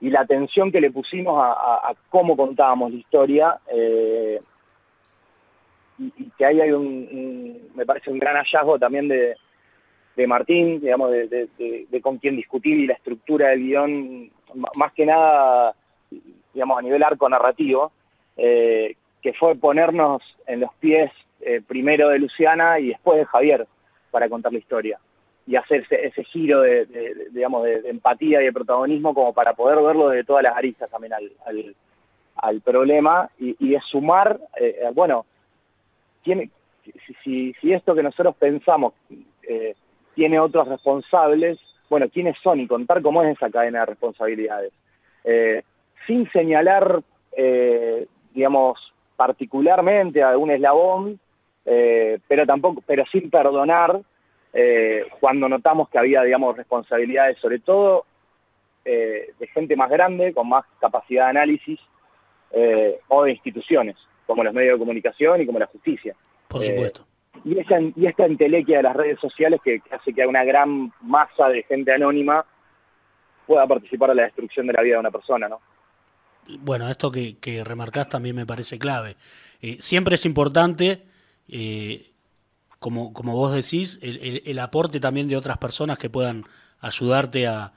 y, 0.00 0.10
la 0.10 0.20
atención 0.20 0.72
que 0.72 0.80
le 0.80 0.90
pusimos 0.90 1.36
a, 1.38 1.94
cómo 2.08 2.36
contábamos 2.36 2.92
la 2.92 2.98
historia. 2.98 3.58
Eh, 3.70 4.40
y, 5.98 6.30
que 6.38 6.46
ahí 6.46 6.60
hay 6.60 6.72
un, 6.72 7.70
me 7.74 7.84
parece 7.84 8.10
un 8.10 8.18
gran 8.18 8.36
hallazgo 8.36 8.78
también 8.78 9.08
de, 9.08 9.36
de 10.16 10.26
Martín, 10.26 10.80
digamos, 10.80 11.10
de, 11.10 12.00
con 12.02 12.18
quién 12.18 12.36
discutir 12.36 12.78
y 12.78 12.86
la 12.86 12.94
estructura 12.94 13.48
del 13.48 13.60
guion, 13.60 14.30
más 14.74 14.92
que 14.92 15.06
nada, 15.06 15.74
digamos, 16.52 16.78
a 16.78 16.82
nivel 16.82 17.02
arco 17.02 17.28
narrativo, 17.28 17.92
eh, 18.36 18.96
que 19.22 19.32
fue 19.32 19.54
ponernos 19.56 20.22
en 20.46 20.60
los 20.60 20.72
pies 20.74 21.10
eh, 21.40 21.60
primero 21.66 22.08
de 22.08 22.18
Luciana 22.18 22.78
y 22.78 22.88
después 22.88 23.18
de 23.18 23.26
Javier 23.26 23.66
para 24.10 24.28
contar 24.28 24.52
la 24.52 24.58
historia. 24.58 24.98
Y 25.46 25.54
hacer 25.54 25.86
ese, 25.90 26.24
giro 26.24 26.62
de, 26.62 26.86
digamos, 27.30 27.64
de, 27.64 27.88
empatía 27.88 28.42
y 28.42 28.46
de 28.46 28.52
protagonismo 28.52 29.14
como 29.14 29.32
para 29.32 29.52
poder 29.52 29.80
verlo 29.80 30.08
de 30.08 30.24
todas 30.24 30.42
las 30.42 30.56
aristas 30.56 30.90
también 30.90 31.12
al, 31.12 32.60
problema 32.62 33.30
y, 33.38 33.68
de 33.68 33.80
sumar, 33.80 34.40
eh, 34.60 34.76
eh, 34.82 34.90
bueno, 34.92 35.24
tiene, 36.22 36.50
si, 37.22 37.52
si, 37.54 37.72
esto 37.72 37.94
que 37.94 38.02
nosotros 38.02 38.34
pensamos 38.36 38.92
tiene 40.16 40.40
otros 40.40 40.66
responsables, 40.66 41.58
bueno, 41.88 42.08
¿quiénes 42.08 42.36
son? 42.42 42.60
Y 42.60 42.66
contar 42.66 43.02
cómo 43.02 43.22
es 43.22 43.36
esa 43.36 43.50
cadena 43.50 43.80
de 43.80 43.86
responsabilidades. 43.86 44.72
sin 46.06 46.30
señalar, 46.30 47.02
digamos, 48.34 48.78
particularmente 49.16 50.22
a 50.22 50.30
algún 50.30 50.50
eslabón, 50.50 51.18
eh, 51.64 52.18
pero 52.28 52.46
tampoco, 52.46 52.82
pero 52.86 53.04
sin 53.10 53.30
perdonar 53.30 54.00
eh, 54.52 55.06
cuando 55.18 55.48
notamos 55.48 55.88
que 55.88 55.98
había, 55.98 56.22
digamos, 56.22 56.56
responsabilidades, 56.56 57.38
sobre 57.38 57.58
todo 57.58 58.04
eh, 58.84 59.32
de 59.38 59.46
gente 59.48 59.74
más 59.74 59.90
grande, 59.90 60.32
con 60.32 60.48
más 60.48 60.64
capacidad 60.80 61.24
de 61.24 61.30
análisis, 61.30 61.80
o 63.08 63.24
de 63.24 63.32
instituciones, 63.32 63.96
como 64.26 64.42
los 64.42 64.54
medios 64.54 64.74
de 64.74 64.78
comunicación 64.78 65.42
y 65.42 65.46
como 65.46 65.58
la 65.58 65.66
justicia. 65.66 66.14
Por 66.48 66.62
supuesto. 66.62 67.04
Y, 67.44 67.56
y 67.96 68.06
esta 68.06 68.26
entelequia 68.26 68.78
de 68.78 68.82
las 68.82 68.96
redes 68.96 69.18
sociales 69.20 69.60
que, 69.62 69.80
hace 69.90 70.12
que 70.12 70.26
una 70.26 70.44
gran 70.44 70.92
masa 71.02 71.48
de 71.48 71.62
gente 71.64 71.92
anónima 71.92 72.44
pueda 73.46 73.66
participar 73.66 74.10
en 74.10 74.16
la 74.16 74.22
destrucción 74.24 74.66
de 74.66 74.72
la 74.72 74.82
vida 74.82 74.94
de 74.94 75.00
una 75.00 75.10
persona, 75.10 75.48
¿no? 75.48 75.60
Bueno, 76.60 76.88
esto 76.88 77.10
que, 77.10 77.38
que 77.38 77.64
remarcás 77.64 78.08
también 78.08 78.36
me 78.36 78.46
parece 78.46 78.78
clave. 78.78 79.16
siempre 79.78 80.14
es 80.14 80.24
importante 80.24 81.02
eh, 81.48 82.12
como, 82.78 83.12
como 83.12 83.32
vos 83.32 83.52
decís, 83.52 83.98
el, 84.02 84.58
aporte 84.58 85.00
también 85.00 85.28
de 85.28 85.36
otras 85.36 85.58
personas 85.58 85.98
que 85.98 86.10
puedan 86.10 86.44
ayudarte 86.80 87.46
a, 87.46 87.72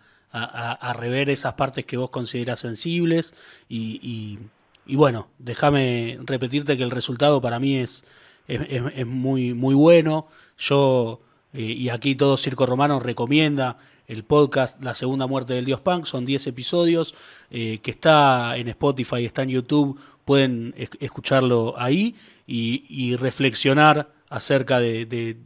rever 0.93 1.29
esas 1.29 1.53
partes 1.53 1.85
que 1.85 1.97
vos 1.97 2.11
consideras 2.11 2.59
sensibles 2.59 3.33
y, 3.67 4.37
bueno, 4.85 5.29
déjame 5.39 6.19
repetirte 6.25 6.77
que 6.77 6.83
el 6.83 6.91
resultado 6.91 7.41
para 7.41 7.59
mí 7.59 7.77
es, 7.77 8.03
es, 8.49 9.05
muy, 9.05 9.53
muy 9.53 9.75
bueno. 9.75 10.27
Yo, 10.57 11.21
eh, 11.53 11.61
y 11.61 11.89
aquí 11.89 12.15
todo 12.15 12.37
Circo 12.37 12.65
Romano 12.65 12.99
recomienda 12.99 13.77
el 14.07 14.23
podcast 14.23 14.83
La 14.83 14.95
Segunda 14.95 15.27
Muerte 15.27 15.53
del 15.53 15.65
Dios 15.65 15.81
Punk, 15.81 16.05
son 16.05 16.25
10 16.25 16.47
episodios, 16.47 17.13
eh, 17.51 17.77
que 17.83 17.91
está 17.91 18.57
en 18.57 18.67
Spotify, 18.69 19.23
está 19.23 19.43
en 19.43 19.49
YouTube, 19.49 19.99
pueden 20.25 20.73
escucharlo 20.99 21.75
ahí 21.77 22.15
y, 22.47 23.15
reflexionar 23.17 24.11
acerca 24.29 24.79
de, 24.79 25.37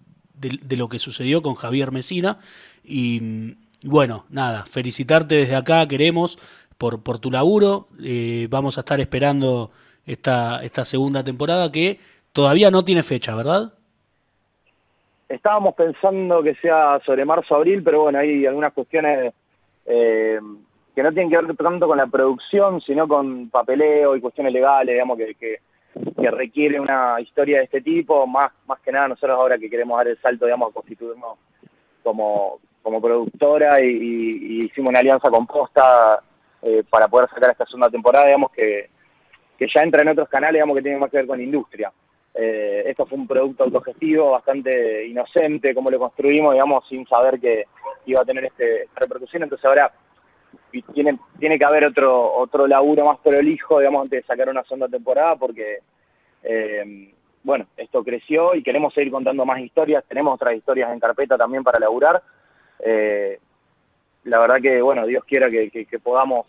lo 0.69 0.87
que 0.87 0.99
sucedió 0.99 1.41
con 1.41 1.55
Javier 1.55 1.91
Mesina. 1.91 2.39
Y 2.85 3.55
bueno, 3.83 4.25
nada, 4.29 4.65
felicitarte 4.65 5.35
desde 5.35 5.55
acá, 5.55 5.85
queremos, 5.87 6.37
por, 6.77 7.03
por 7.03 7.19
tu 7.19 7.31
laburo. 7.31 7.89
Eh, 8.01 8.47
vamos 8.49 8.77
a 8.77 8.81
estar 8.81 8.99
esperando 9.01 9.71
esta, 10.05 10.63
esta 10.63 10.85
segunda 10.85 11.23
temporada 11.23 11.71
que 11.71 11.99
todavía 12.33 12.71
no 12.71 12.83
tiene 12.83 13.03
fecha, 13.03 13.35
¿verdad? 13.35 13.73
Estábamos 15.29 15.75
pensando 15.75 16.43
que 16.43 16.55
sea 16.55 16.99
sobre 17.05 17.25
marzo-abril, 17.25 17.81
pero 17.83 18.01
bueno, 18.01 18.19
hay 18.19 18.45
algunas 18.45 18.73
cuestiones 18.73 19.33
eh, 19.85 20.39
que 20.95 21.03
no 21.03 21.11
tienen 21.11 21.29
que 21.29 21.37
ver 21.37 21.55
tanto 21.55 21.87
con 21.87 21.97
la 21.97 22.07
producción, 22.07 22.81
sino 22.81 23.07
con 23.07 23.49
papeleo 23.49 24.15
y 24.15 24.21
cuestiones 24.21 24.53
legales, 24.53 24.93
digamos, 24.93 25.17
que, 25.17 25.35
que, 25.35 25.59
requiere 26.31 26.79
una 26.79 27.21
historia 27.21 27.59
de 27.59 27.65
este 27.65 27.81
tipo, 27.81 28.25
más, 28.25 28.51
más 28.65 28.79
que 28.79 28.91
nada 28.91 29.09
nosotros 29.09 29.37
ahora 29.37 29.57
que 29.59 29.69
queremos 29.69 29.97
dar 29.97 30.07
el 30.07 30.19
salto, 30.19 30.45
digamos, 30.45 30.71
a 30.71 30.73
constituirnos 30.73 31.37
como, 32.01 32.59
como 32.81 32.99
productora 32.99 33.79
y, 33.81 34.63
hicimos 34.65 34.89
una 34.89 34.99
alianza 34.99 35.29
con 35.29 35.45
Posta 35.45 36.19
eh, 36.61 36.83
para 36.89 37.07
poder 37.07 37.29
sacar 37.29 37.51
esta 37.51 37.65
segunda 37.65 37.89
temporada, 37.89 38.25
digamos 38.25 38.51
que, 38.51 38.89
que 39.57 39.67
ya 39.73 39.81
entra 39.81 40.01
en 40.01 40.09
otros 40.09 40.29
canales, 40.29 40.53
digamos 40.53 40.75
que 40.75 40.81
tiene 40.81 40.97
más 40.97 41.11
que 41.11 41.17
ver 41.17 41.27
con 41.27 41.41
industria. 41.41 41.91
Eh, 42.35 42.83
esto 42.87 43.05
fue 43.05 43.17
un 43.17 43.27
producto 43.27 43.63
autogestivo 43.63 44.31
bastante 44.31 45.05
inocente, 45.05 45.75
como 45.75 45.91
lo 45.91 45.99
construimos, 45.99 46.53
digamos, 46.53 46.87
sin 46.87 47.05
saber 47.07 47.39
que 47.39 47.65
iba 48.05 48.21
a 48.21 48.25
tener 48.25 48.45
este, 48.45 48.83
esta 48.83 49.01
repercusión. 49.01 49.43
Entonces 49.43 49.65
ahora 49.65 49.91
tiene, 50.93 51.19
tiene 51.39 51.59
que 51.59 51.65
haber 51.65 51.85
otro, 51.85 52.33
otro 52.33 52.65
laburo 52.65 53.05
más 53.05 53.19
prolijo, 53.19 53.79
digamos, 53.79 54.03
antes 54.03 54.21
de 54.21 54.27
sacar 54.27 54.49
una 54.49 54.63
segunda 54.63 54.87
temporada, 54.87 55.35
porque, 55.35 55.79
eh, 56.43 57.13
bueno, 57.43 57.67
esto 57.77 58.03
creció 58.03 58.55
y 58.55 58.63
queremos 58.63 58.93
seguir 58.93 59.11
contando 59.11 59.45
más 59.45 59.59
historias. 59.59 60.03
Tenemos 60.07 60.33
otras 60.33 60.55
historias 60.55 60.91
en 60.91 60.99
carpeta 60.99 61.37
también 61.37 61.63
para 61.63 61.79
laburar. 61.79 62.23
Eh, 62.79 63.37
la 64.23 64.39
verdad 64.39 64.61
que, 64.61 64.81
bueno, 64.81 65.05
Dios 65.05 65.23
quiera 65.25 65.51
que, 65.51 65.85
podamos 66.01 66.47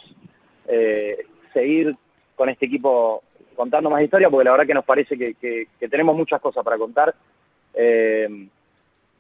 seguir 1.53 1.95
con 2.35 2.49
este 2.49 2.67
equipo 2.67 3.23
contando 3.55 3.91
más 3.91 4.03
historias, 4.03 4.31
porque 4.31 4.45
la 4.45 4.53
verdad 4.53 4.67
que 4.67 4.75
nos 4.75 4.85
parece 4.85 5.17
que, 5.17 5.69
tenemos 5.89 6.17
muchas 6.17 6.41
cosas 6.41 6.65
para 6.65 6.79
contar. 6.79 7.15
Eh, 7.75 8.49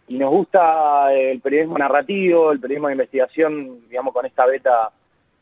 y 0.07 0.18
nos 0.18 0.31
gusta 0.31 1.12
el 1.14 1.40
periodismo 1.40 1.79
narrativo, 1.79 2.53
el 2.53 2.61
periodismo 2.61 2.88
de 2.88 2.94
investigación, 2.94 3.88
digamos, 3.88 4.12
con 4.12 4.27
esta 4.27 4.44
beta, 4.47 4.90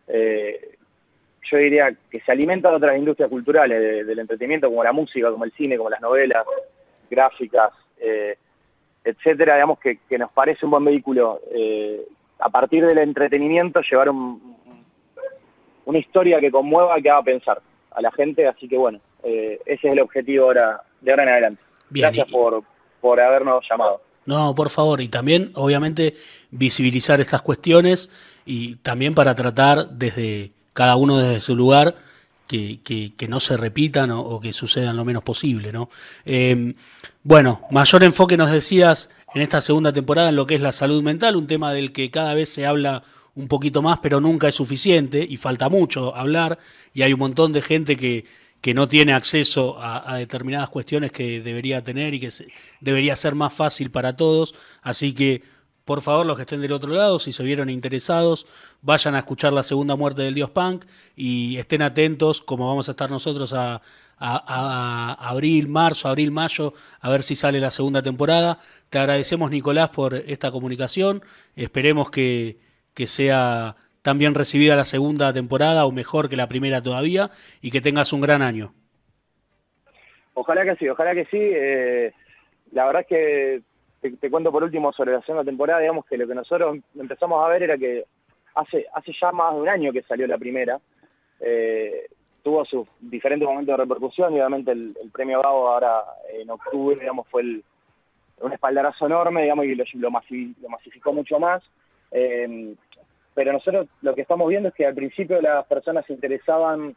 eh, 0.06 0.76
yo 1.50 1.56
diría 1.56 1.92
que 2.10 2.20
se 2.20 2.30
alimenta 2.30 2.70
de 2.70 2.76
otras 2.76 2.96
industrias 2.96 3.28
culturales, 3.28 4.06
del 4.06 4.18
entretenimiento, 4.18 4.68
como 4.68 4.84
la 4.84 4.92
música, 4.92 5.30
como 5.30 5.44
el 5.44 5.52
cine, 5.52 5.76
como 5.76 5.90
las 5.90 6.00
novelas 6.00 6.46
gráficas, 7.10 7.72
eh, 8.00 8.36
etcétera, 9.04 9.56
digamos, 9.56 9.80
que, 9.80 9.98
nos 10.16 10.30
parece 10.30 10.64
un 10.64 10.70
buen 10.70 10.84
vehículo. 10.84 11.40
a 12.38 12.48
partir 12.48 12.86
del 12.86 12.98
entretenimiento, 12.98 13.80
llevar 13.82 14.10
una 14.10 15.98
historia 15.98 16.40
que 16.40 16.50
conmueva, 16.50 17.00
que 17.00 17.10
haga 17.10 17.22
pensar 17.22 17.60
a 17.94 18.00
la 18.00 18.10
gente, 18.12 18.46
así 18.46 18.68
que 18.68 18.76
bueno, 18.76 19.00
eh, 19.22 19.60
ese 19.66 19.88
es 19.88 19.92
el 19.92 20.00
objetivo 20.00 20.46
ahora, 20.46 20.82
de 21.00 21.10
ahora 21.10 21.22
en 21.24 21.28
adelante. 21.28 21.62
Gracias 21.90 22.30
por, 22.30 22.62
por 23.00 23.20
habernos 23.20 23.64
llamado. 23.68 24.00
No, 24.24 24.54
por 24.54 24.70
favor, 24.70 25.00
y 25.00 25.08
también, 25.08 25.50
obviamente, 25.54 26.14
visibilizar 26.50 27.20
estas 27.20 27.42
cuestiones 27.42 28.10
y 28.46 28.76
también 28.76 29.14
para 29.14 29.34
tratar 29.34 29.88
desde 29.90 30.52
cada 30.72 30.96
uno 30.96 31.18
desde 31.18 31.40
su 31.40 31.56
lugar 31.56 31.96
que, 32.46 32.80
que, 33.16 33.28
no 33.28 33.40
se 33.40 33.56
repitan 33.56 34.10
o, 34.10 34.38
que 34.38 34.52
sucedan 34.52 34.96
lo 34.96 35.04
menos 35.04 35.22
posible, 35.22 35.72
¿no? 35.72 35.88
Eh, 36.26 36.74
bueno, 37.22 37.62
mayor 37.70 38.04
enfoque 38.04 38.36
nos 38.36 38.50
decías 38.50 39.10
en 39.34 39.40
esta 39.42 39.60
segunda 39.60 39.92
temporada 39.92 40.28
en 40.28 40.36
lo 40.36 40.46
que 40.46 40.56
es 40.56 40.60
la 40.60 40.72
salud 40.72 41.02
mental, 41.02 41.36
un 41.36 41.46
tema 41.46 41.72
del 41.72 41.92
que 41.92 42.10
cada 42.10 42.34
vez 42.34 42.50
se 42.50 42.66
habla 42.66 43.02
un 43.34 43.48
poquito 43.48 43.82
más, 43.82 43.98
pero 44.02 44.20
nunca 44.20 44.48
es 44.48 44.54
suficiente 44.54 45.26
y 45.28 45.36
falta 45.36 45.68
mucho 45.68 46.14
hablar 46.14 46.58
y 46.92 47.02
hay 47.02 47.12
un 47.12 47.20
montón 47.20 47.52
de 47.52 47.62
gente 47.62 47.96
que, 47.96 48.24
que 48.62 48.74
no 48.74 48.88
tiene 48.88 49.12
acceso 49.12 49.76
a, 49.80 50.16
determinadas 50.18 50.70
cuestiones 50.70 51.10
que 51.10 51.40
debería 51.40 51.82
tener 51.82 52.14
y 52.14 52.20
que 52.20 52.30
debería 52.80 53.16
ser 53.16 53.34
más 53.34 53.52
fácil 53.52 53.90
para 53.90 54.16
todos. 54.16 54.54
Así 54.82 55.14
que, 55.14 55.42
por 55.84 56.00
favor, 56.00 56.24
los 56.24 56.36
que 56.36 56.42
estén 56.42 56.60
del 56.60 56.72
otro 56.72 56.92
lado, 56.92 57.18
si 57.18 57.32
se 57.32 57.42
vieron 57.42 57.68
interesados, 57.68 58.46
vayan 58.80 59.16
a 59.16 59.18
escuchar 59.18 59.52
la 59.52 59.64
segunda 59.64 59.96
muerte 59.96 60.22
del 60.22 60.34
Dios 60.34 60.50
Punk 60.50 60.84
y 61.16 61.56
estén 61.56 61.82
atentos, 61.82 62.40
como 62.40 62.68
vamos 62.68 62.88
a 62.88 62.92
estar 62.92 63.10
nosotros 63.10 63.52
a, 63.52 63.82
a, 64.16 65.28
abril, 65.28 65.66
marzo, 65.66 66.08
abril, 66.08 66.30
mayo, 66.30 66.72
a 67.00 67.10
ver 67.10 67.24
si 67.24 67.34
sale 67.34 67.58
la 67.58 67.72
segunda 67.72 68.00
temporada. 68.00 68.60
Te 68.90 69.00
agradecemos, 69.00 69.50
Nicolás, 69.50 69.88
por 69.88 70.14
esta 70.14 70.52
comunicación. 70.52 71.20
Esperemos 71.56 72.10
que 72.10 72.58
que 72.94 73.06
sea 73.06 73.76
tan 74.02 74.18
bien 74.18 74.34
recibida 74.34 74.76
la 74.76 74.84
segunda 74.84 75.32
temporada 75.32 75.86
o 75.86 75.92
mejor 75.92 76.28
que 76.28 76.36
la 76.36 76.48
primera 76.48 76.82
todavía 76.82 77.30
y 77.60 77.70
que 77.70 77.80
tengas 77.80 78.12
un 78.12 78.20
gran 78.20 78.42
año. 78.42 78.72
Ojalá 80.34 80.64
que 80.64 80.76
sí, 80.76 80.88
ojalá 80.88 81.14
que 81.14 81.24
sí. 81.26 81.38
Eh, 81.40 82.12
la 82.72 82.86
verdad 82.86 83.02
es 83.02 83.08
que 83.08 83.62
te, 84.20 84.30
cuento 84.30 84.50
por 84.50 84.64
último 84.64 84.92
sobre 84.92 85.12
la 85.12 85.22
segunda 85.22 85.44
temporada, 85.44 85.80
digamos 85.80 86.04
que 86.06 86.16
lo 86.16 86.26
que 86.26 86.34
nosotros 86.34 86.78
empezamos 86.98 87.44
a 87.44 87.48
ver 87.48 87.62
era 87.62 87.78
que 87.78 88.04
hace, 88.54 88.86
hace 88.92 89.12
ya 89.20 89.30
más 89.30 89.54
de 89.54 89.60
un 89.60 89.68
año 89.68 89.92
que 89.92 90.02
salió 90.02 90.26
la 90.26 90.38
primera. 90.38 90.80
Eh, 91.40 92.06
tuvo 92.42 92.64
sus 92.64 92.88
diferentes 93.00 93.46
momentos 93.46 93.72
de 93.72 93.84
repercusión 93.84 94.32
y 94.32 94.36
obviamente 94.36 94.72
el, 94.72 94.94
premio 95.12 95.40
Gabo 95.40 95.68
ahora 95.68 96.02
en 96.32 96.50
octubre, 96.50 96.98
digamos, 96.98 97.28
fue 97.28 97.42
un 97.42 98.52
espaldarazo 98.52 99.06
enorme, 99.06 99.42
digamos, 99.42 99.64
y 99.66 99.76
lo, 99.76 99.84
lo 99.94 100.10
masificó 100.10 101.12
mucho 101.12 101.38
más. 101.38 101.62
Eh, 102.12 102.74
pero 103.34 103.52
nosotros 103.52 103.88
lo 104.02 104.14
que 104.14 104.22
estamos 104.22 104.48
viendo 104.48 104.68
es 104.68 104.74
que 104.74 104.86
al 104.86 104.94
principio 104.94 105.40
las 105.40 105.66
personas 105.66 106.04
se 106.06 106.12
interesaban 106.12 106.94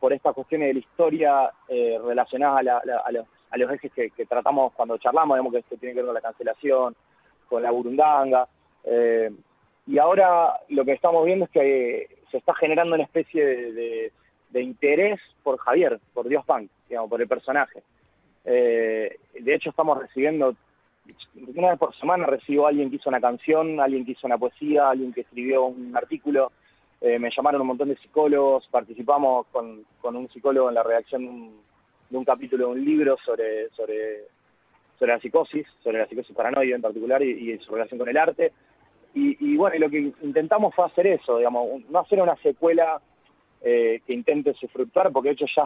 por 0.00 0.12
estas 0.12 0.34
cuestiones 0.34 0.68
de 0.68 0.74
la 0.74 0.80
historia 0.80 1.50
eh, 1.68 1.98
relacionadas 2.04 2.66
a, 2.66 3.12
los, 3.12 3.70
ejes 3.70 3.92
que, 3.92 4.26
tratamos 4.26 4.72
cuando 4.74 4.98
charlamos, 4.98 5.36
digamos 5.36 5.52
que 5.52 5.60
esto 5.60 5.76
tiene 5.76 5.94
que 5.94 6.00
ver 6.00 6.06
con 6.06 6.14
la 6.14 6.20
cancelación, 6.20 6.96
con 7.48 7.62
la 7.62 7.70
burundanga. 7.70 8.48
Eh, 8.84 9.30
y 9.86 9.98
ahora 9.98 10.58
lo 10.68 10.84
que 10.84 10.92
estamos 10.92 11.24
viendo 11.24 11.44
es 11.44 11.50
que 11.52 12.18
se 12.30 12.38
está 12.38 12.52
generando 12.54 12.94
una 12.94 13.04
especie 13.04 13.44
de, 13.44 14.12
interés 14.60 15.20
por 15.42 15.58
Javier, 15.58 16.00
por 16.14 16.26
Dios 16.28 16.44
Punk, 16.46 16.70
digamos, 16.88 17.10
por 17.10 17.20
el 17.20 17.28
personaje. 17.28 17.82
de 18.44 19.18
hecho, 19.54 19.68
estamos 19.68 19.98
recibiendo 19.98 20.56
una 21.56 21.70
vez 21.70 21.78
por 21.78 21.94
semana 21.96 22.26
recibo 22.26 22.66
a 22.66 22.70
alguien 22.70 22.90
que 22.90 22.96
hizo 22.96 23.08
una 23.08 23.20
canción, 23.20 23.80
alguien 23.80 24.04
que 24.04 24.12
hizo 24.12 24.26
una 24.26 24.38
poesía, 24.38 24.90
alguien 24.90 25.12
que 25.12 25.22
escribió 25.22 25.66
un 25.66 25.96
artículo. 25.96 26.52
Eh, 27.00 27.18
me 27.18 27.30
llamaron 27.34 27.60
un 27.60 27.66
montón 27.68 27.88
de 27.88 27.96
psicólogos, 27.96 28.66
participamos 28.70 29.46
con, 29.48 29.84
un 30.02 30.28
psicólogo 30.30 30.68
en 30.68 30.74
la 30.74 30.82
redacción 30.82 31.52
de 32.08 32.16
un, 32.16 32.24
capítulo 32.24 32.66
de 32.66 32.72
un 32.72 32.84
libro 32.84 33.16
sobre, 33.24 33.68
sobre, 33.70 34.24
sobre 34.98 35.12
la 35.12 35.20
psicosis, 35.20 35.66
sobre 35.82 35.98
la 35.98 36.06
psicosis 36.06 36.34
paranoide 36.34 36.74
en 36.74 36.82
particular 36.82 37.22
y, 37.22 37.58
su 37.58 37.72
relación 37.72 37.98
con 37.98 38.08
el 38.08 38.16
arte. 38.16 38.52
Y, 39.14 39.56
bueno, 39.56 39.78
lo 39.78 39.88
que 39.88 40.12
intentamos 40.20 40.74
fue 40.74 40.84
hacer 40.84 41.06
eso, 41.06 41.38
digamos, 41.38 41.82
no 41.88 42.00
hacer 42.00 42.20
una 42.20 42.36
secuela 42.36 43.00
eh, 43.62 44.02
que 44.06 44.12
intente 44.12 44.52
sufructuar, 44.52 45.10
porque 45.10 45.30
de 45.30 45.34
hecho 45.36 45.46
ya, 45.56 45.64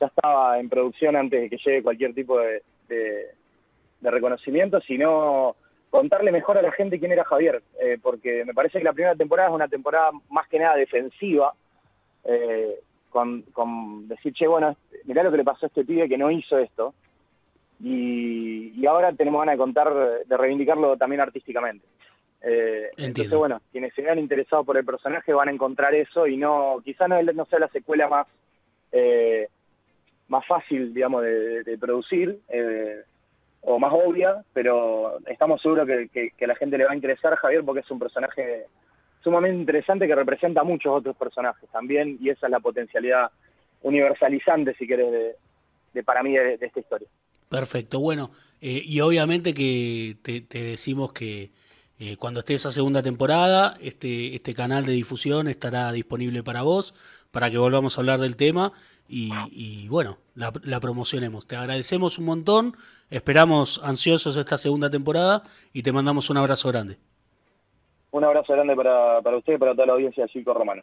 ya 0.00 0.06
estaba 0.06 0.58
en 0.58 0.68
producción 0.68 1.14
antes 1.14 1.40
de 1.40 1.48
que 1.48 1.58
llegue 1.58 1.84
cualquier 1.84 2.12
tipo 2.12 2.40
de 2.40 2.60
de 2.88 3.26
reconocimiento, 4.00 4.80
sino 4.80 5.56
contarle 5.90 6.32
mejor 6.32 6.58
a 6.58 6.62
la 6.62 6.72
gente 6.72 6.98
quién 6.98 7.12
era 7.12 7.24
Javier, 7.24 7.62
eh, 7.80 7.98
porque 8.00 8.44
me 8.44 8.54
parece 8.54 8.78
que 8.78 8.84
la 8.84 8.92
primera 8.92 9.14
temporada 9.14 9.48
es 9.48 9.54
una 9.54 9.68
temporada 9.68 10.10
más 10.28 10.46
que 10.48 10.58
nada 10.58 10.76
defensiva, 10.76 11.54
eh, 12.24 12.80
con, 13.10 14.06
decir, 14.06 14.32
che, 14.34 14.46
bueno, 14.46 14.76
mirá 15.04 15.22
lo 15.22 15.30
que 15.30 15.38
le 15.38 15.44
pasó 15.44 15.66
a 15.66 15.68
este 15.68 15.84
pibe 15.84 16.08
que 16.08 16.18
no 16.18 16.30
hizo 16.30 16.58
esto, 16.58 16.94
y, 17.80 18.86
ahora 18.86 19.12
tenemos 19.12 19.40
ganas 19.40 19.54
de 19.54 19.58
contar, 19.58 19.92
de 20.24 20.36
reivindicarlo 20.36 20.96
también 20.96 21.20
artísticamente. 21.20 21.84
Eh, 22.40 22.90
entonces, 22.96 23.36
bueno, 23.36 23.60
quienes 23.70 23.92
se 23.94 24.02
vean 24.02 24.18
interesados 24.18 24.64
por 24.64 24.76
el 24.76 24.84
personaje 24.84 25.32
van 25.32 25.48
a 25.48 25.52
encontrar 25.52 25.94
eso 25.94 26.26
y 26.26 26.36
no, 26.36 26.80
quizá 26.84 27.06
no, 27.06 27.20
no 27.22 27.44
sea 27.46 27.58
la 27.58 27.68
secuela 27.68 28.08
más, 28.08 28.26
más 30.28 30.46
fácil, 30.46 30.94
digamos, 30.94 31.22
de, 31.22 31.64
de 31.64 31.78
producir, 31.78 32.40
o 33.62 33.78
más 33.78 33.92
obvia, 33.92 34.44
pero 34.52 35.18
estamos 35.26 35.60
seguros 35.60 35.86
que, 35.86 36.32
a 36.40 36.46
la 36.46 36.54
gente 36.54 36.78
le 36.78 36.84
va 36.84 36.92
a 36.92 36.96
interesar 36.96 37.36
Javier 37.36 37.64
porque 37.64 37.80
es 37.80 37.90
un 37.90 37.98
personaje 37.98 38.66
sumamente 39.22 39.58
interesante 39.58 40.06
que 40.06 40.14
representa 40.14 40.60
a 40.60 40.64
muchos 40.64 40.92
otros 40.92 41.16
personajes 41.16 41.68
también 41.70 42.18
y 42.20 42.30
esa 42.30 42.46
es 42.46 42.50
la 42.50 42.60
potencialidad 42.60 43.30
universalizante, 43.82 44.74
si 44.74 44.86
querés, 44.86 45.34
de, 45.92 46.02
para 46.02 46.22
mí 46.22 46.32
de, 46.32 46.58
esta 46.60 46.80
historia. 46.80 47.08
Perfecto, 47.48 47.98
bueno, 48.00 48.30
eh, 48.60 48.82
y 48.84 49.00
obviamente 49.00 49.54
que 49.54 50.16
te, 50.22 50.58
decimos 50.62 51.12
que 51.12 51.50
eh, 51.98 52.16
cuando 52.16 52.40
esté 52.40 52.54
esa 52.54 52.70
segunda 52.70 53.02
temporada, 53.02 53.76
este, 53.80 54.36
este 54.36 54.54
canal 54.54 54.84
de 54.84 54.92
difusión 54.92 55.48
estará 55.48 55.90
disponible 55.92 56.42
para 56.42 56.62
vos, 56.62 56.94
para 57.30 57.50
que 57.50 57.58
volvamos 57.58 57.96
a 57.96 58.00
hablar 58.00 58.20
del 58.20 58.36
tema 58.36 58.72
y, 59.08 59.88
bueno, 59.88 60.18
la, 60.34 60.80
promocionemos. 60.80 61.46
Te 61.46 61.56
agradecemos 61.56 62.18
un 62.18 62.26
montón, 62.26 62.72
esperamos 63.10 63.80
ansiosos 63.82 64.36
esta 64.36 64.58
segunda 64.58 64.90
temporada 64.90 65.42
y 65.72 65.82
te 65.82 65.92
mandamos 65.92 66.30
un 66.30 66.36
abrazo 66.36 66.68
grande. 66.68 66.98
Un 68.10 68.24
abrazo 68.24 68.52
grande 68.52 68.74
para, 68.76 69.20
para 69.22 69.36
usted 69.36 69.54
y 69.54 69.58
para 69.58 69.72
toda 69.72 69.86
la 69.86 69.92
audiencia 69.94 70.24
de 70.24 70.32
Circo 70.32 70.54
Romano. 70.54 70.82